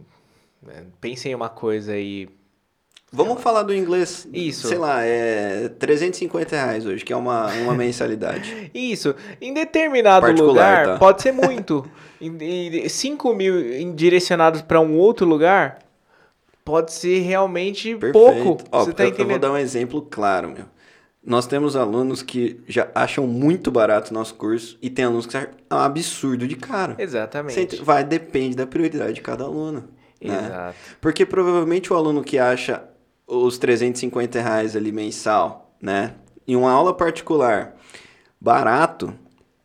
[0.67, 2.27] é, Pensem em uma coisa aí.
[3.13, 4.27] Vamos falar do inglês.
[4.33, 4.67] Isso.
[4.67, 8.71] Sei lá, é 350 reais hoje, que é uma, uma mensalidade.
[8.73, 10.99] Isso, em determinado Particular, lugar tá?
[10.99, 11.85] pode ser muito.
[12.19, 12.39] Em-
[12.83, 15.81] em- 5 mil direcionados para um outro lugar
[16.69, 18.13] pode ser realmente Perfeito.
[18.45, 18.65] pouco.
[18.71, 19.41] Ó, Você tá eu, eu vou entendendo?
[19.41, 20.65] dar um exemplo claro, meu.
[21.25, 25.37] Nós temos alunos que já acham muito barato o nosso curso e tem alunos que
[25.37, 26.95] acham um absurdo de caro.
[26.97, 27.61] Você Exatamente.
[27.77, 29.89] ent- Vai, depende da prioridade de cada aluno.
[30.23, 30.45] Né?
[30.47, 30.77] Exato.
[31.01, 32.85] Porque provavelmente o aluno que acha
[33.27, 36.15] os 350 reais ali mensal, né?
[36.47, 37.75] Em uma aula particular
[38.41, 39.13] barato,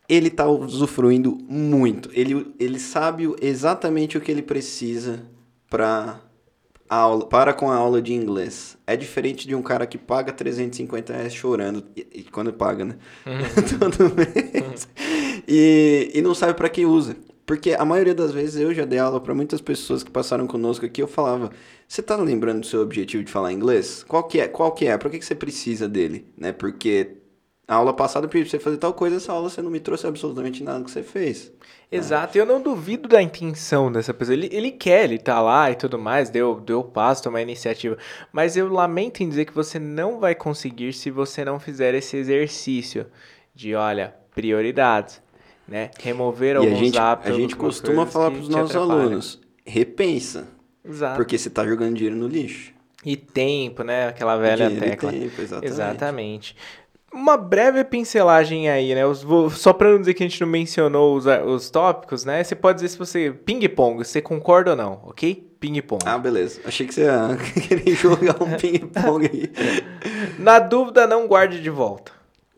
[0.08, 2.08] ele tá usufruindo muito.
[2.12, 5.22] Ele, ele sabe exatamente o que ele precisa
[5.70, 6.20] para
[6.94, 8.76] aula, para com a aula de inglês.
[8.86, 12.96] É diferente de um cara que paga 350 reais chorando, e, e quando paga, né?
[13.78, 14.88] Todo mês.
[15.46, 17.16] E, e não sabe para que usa.
[17.46, 20.86] Porque a maioria das vezes eu já dei aula para muitas pessoas que passaram conosco
[20.86, 21.50] aqui, eu falava,
[21.86, 24.02] você tá lembrando do seu objetivo de falar inglês?
[24.08, 24.48] Qual que é?
[24.48, 24.96] Qual que é?
[24.96, 26.26] Por que, que você precisa dele?
[26.38, 26.52] Né?
[26.52, 27.18] Porque
[27.66, 29.80] a aula passada eu pedi pra você fazer tal coisa, essa aula você não me
[29.80, 31.52] trouxe absolutamente nada que você fez.
[31.90, 34.34] Exato, eu não duvido da intenção dessa pessoa.
[34.34, 37.42] Ele, ele quer, ele tá lá e tudo mais, deu, deu o passo, tomar a
[37.42, 37.96] iniciativa.
[38.32, 42.16] Mas eu lamento em dizer que você não vai conseguir se você não fizer esse
[42.16, 43.06] exercício
[43.54, 45.22] de, olha, prioridades,
[45.68, 45.90] né?
[46.00, 47.32] Remover E a alguns gente, hábitos.
[47.32, 50.48] a gente costuma falar pros nossos alunos, repensa,
[50.84, 51.16] Exato.
[51.16, 52.74] porque você tá jogando dinheiro no lixo.
[53.06, 54.08] E tempo, né?
[54.08, 55.12] Aquela velha Dinheiro e tecla.
[55.12, 55.66] tempo, exatamente.
[55.72, 56.56] Exatamente.
[57.14, 59.06] Uma breve pincelagem aí, né?
[59.06, 62.42] Os- vou- só pra não dizer que a gente não mencionou os, os tópicos, né?
[62.42, 63.30] Você pode dizer se você.
[63.30, 65.48] Ping-pong, você concorda ou não, ok?
[65.60, 66.02] Ping-pong.
[66.04, 66.60] Ah, beleza.
[66.64, 67.28] Achei que você ia
[67.68, 69.50] querer jogar um ping-pong aí.
[70.38, 72.10] Na dúvida, não guarde de volta.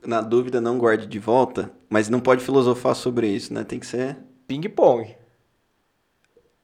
[0.04, 3.62] Na dúvida, não guarde de volta, mas não pode filosofar sobre isso, né?
[3.62, 4.16] Tem que ser.
[4.48, 5.14] Ping-pong.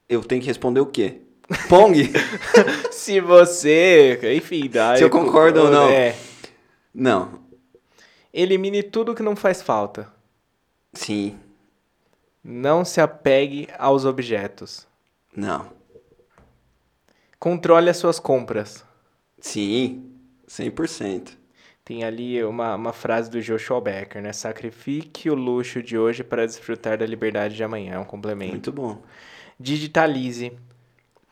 [0.09, 1.21] Eu tenho que responder o quê?
[1.69, 2.11] Pong?
[2.91, 4.19] se você.
[4.37, 4.97] Enfim, dá.
[4.97, 5.89] Se eu concordo ou não.
[5.89, 6.15] É.
[6.95, 7.42] não.
[8.33, 10.11] Elimine tudo que não faz falta.
[10.93, 11.39] Sim.
[12.43, 14.87] Não se apegue aos objetos.
[15.37, 15.71] Não.
[17.39, 18.85] Controle as suas compras.
[19.41, 20.11] Sim.
[20.49, 21.37] 100%.
[21.85, 24.33] Tem ali uma, uma frase do Joshua Becker, né?
[24.33, 27.95] Sacrifique o luxo de hoje para desfrutar da liberdade de amanhã.
[27.95, 28.53] É um complemento.
[28.53, 29.03] Muito bom.
[29.59, 30.53] Digitalize.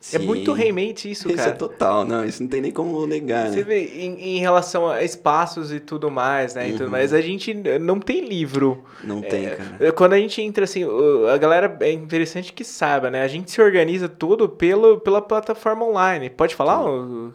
[0.01, 0.15] Sim.
[0.15, 1.51] É muito realmente isso, Isso cara.
[1.51, 2.25] é total, não.
[2.25, 3.63] Isso não tem nem como negar, Você né?
[3.63, 6.69] vê, em, em relação a espaços e tudo mais, né?
[6.69, 6.89] E tudo Uhum.
[6.89, 8.83] mais, a gente não tem livro.
[9.03, 9.77] Não tem, cara.
[9.79, 10.83] É, Quando a gente entra assim,
[11.31, 13.21] a galera é interessante que saiba, né?
[13.21, 16.31] A gente se organiza tudo pelo, pela plataforma online.
[16.31, 16.83] Pode falar?
[16.83, 17.31] o-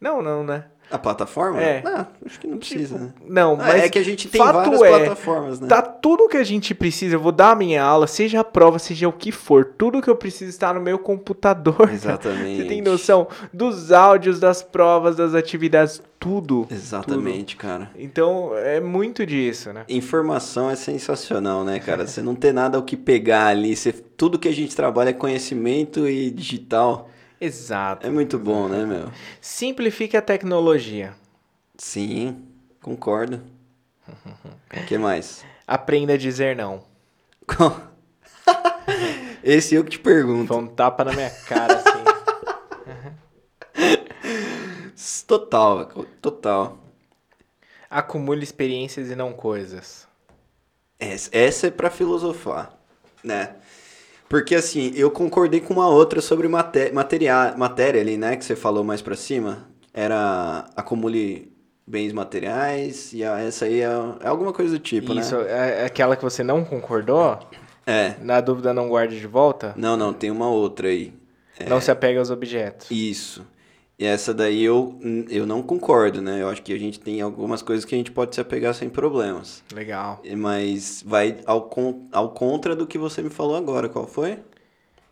[0.00, 0.64] Não, não, né?
[0.90, 1.60] A plataforma?
[1.62, 1.82] É.
[1.82, 3.12] Não, acho que não precisa, né?
[3.26, 5.68] Não, Ah, mas é que a gente tem fato várias é, plataformas, né?
[5.68, 7.16] Tá tudo que a gente precisa.
[7.16, 9.64] Eu vou dar a minha aula, seja a prova, seja o que for.
[9.76, 11.76] Tudo que eu preciso está no meu computador.
[11.76, 11.92] cara.
[11.94, 12.62] Exatamente.
[12.62, 16.66] Você tem noção dos áudios, das provas, das atividades, tudo.
[16.70, 17.90] Exatamente, cara.
[17.96, 19.84] Então, é muito disso, né?
[19.88, 22.06] Informação é sensacional, né, cara?
[22.06, 23.76] Você não ter nada o que pegar ali.
[23.76, 27.08] Você, tudo que a gente trabalha é conhecimento e digital.
[27.40, 28.06] Exato.
[28.06, 29.10] É muito bom, né, meu?
[29.40, 31.14] Simplifique a tecnologia.
[31.76, 32.44] Sim,
[32.82, 33.42] concordo.
[34.08, 35.44] O que mais?
[35.66, 36.82] Aprenda a dizer não.
[39.42, 40.48] Esse eu que te pergunto.
[40.48, 41.98] Foi um tapa na minha cara, assim.
[45.26, 45.86] Total,
[46.22, 46.78] total.
[47.90, 50.08] Acumule experiências e não coisas.
[50.98, 52.72] Essa, essa é pra filosofar,
[53.22, 53.56] né?
[54.28, 58.36] Porque assim, eu concordei com uma outra sobre maté materia matéria ali, né?
[58.36, 59.66] Que você falou mais pra cima.
[59.94, 61.50] Era acumule
[61.86, 63.88] bens materiais e a- essa aí é,
[64.22, 65.80] é alguma coisa do tipo, Isso, né?
[65.82, 67.38] é aquela que você não concordou?
[67.86, 68.14] É.
[68.20, 69.72] Na dúvida, não guarde de volta?
[69.74, 71.14] Não, não, tem uma outra aí.
[71.66, 72.88] Não se apega aos objetos.
[72.90, 73.44] Isso.
[73.98, 74.96] E essa daí eu,
[75.28, 76.40] eu não concordo, né?
[76.40, 78.88] Eu acho que a gente tem algumas coisas que a gente pode se apegar sem
[78.88, 79.64] problemas.
[79.74, 80.22] Legal.
[80.36, 83.88] Mas vai ao, con ao contra do que você me falou agora.
[83.88, 84.38] Qual foi?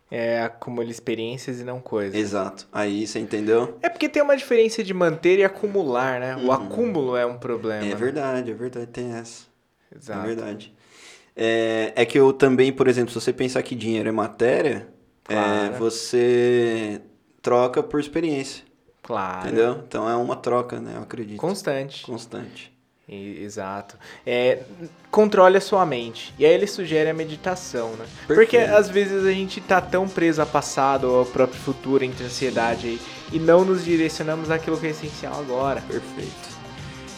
[0.09, 2.15] É, acumula experiências e não coisas.
[2.15, 2.65] Exato.
[2.71, 3.77] Aí você entendeu?
[3.81, 6.37] É porque tem uma diferença de manter e acumular, né?
[6.37, 7.85] O acúmulo é um problema.
[7.85, 7.95] É né?
[7.95, 9.43] verdade, é verdade, tem essa.
[9.93, 10.21] Exato.
[10.21, 10.73] É verdade.
[11.35, 14.87] É, é que eu também, por exemplo, se você pensar que dinheiro é matéria,
[15.27, 15.73] é, Claro.
[15.73, 17.01] você
[17.41, 18.66] troca por experiência.
[19.07, 19.47] Claro.
[19.47, 19.81] Entendeu?
[19.87, 20.91] Então é uma troca, né?
[20.97, 21.37] Eu acredito.
[21.39, 22.03] Constante.
[22.05, 22.73] Constante.
[23.07, 23.95] E- Exato.
[24.25, 24.63] É,
[25.09, 26.33] controle a sua mente.
[26.37, 28.05] E aí ele sugere a meditação, né?
[28.27, 28.75] Porque Perfeito.
[28.77, 32.85] às vezes a gente tá tão preso ao passado ou ao próprio futuro, entre ansiedade
[32.87, 33.01] aí,
[33.31, 35.79] e não nos direcionamos àquilo que é essencial agora.
[35.87, 36.57] Perfeito.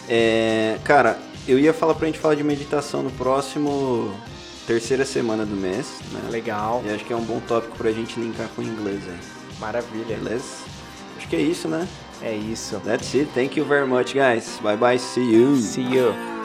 [0.08, 1.18] É, cara,
[1.48, 4.14] eu ia falar pra gente falar de meditação no próximo
[4.68, 6.22] terceira semana do mês, né?
[6.30, 6.84] Legal.
[6.86, 9.18] E acho que é um bom tópico pra gente linkar com o inglês aí.
[9.60, 10.16] Maravilha.
[10.18, 10.69] Beleza?
[11.30, 11.88] Que é isso, né?
[12.22, 12.80] É isso.
[12.84, 13.30] That's it.
[13.34, 14.60] Thank you very much, guys.
[14.62, 14.98] Bye bye.
[14.98, 15.56] See you.
[15.58, 16.39] See you.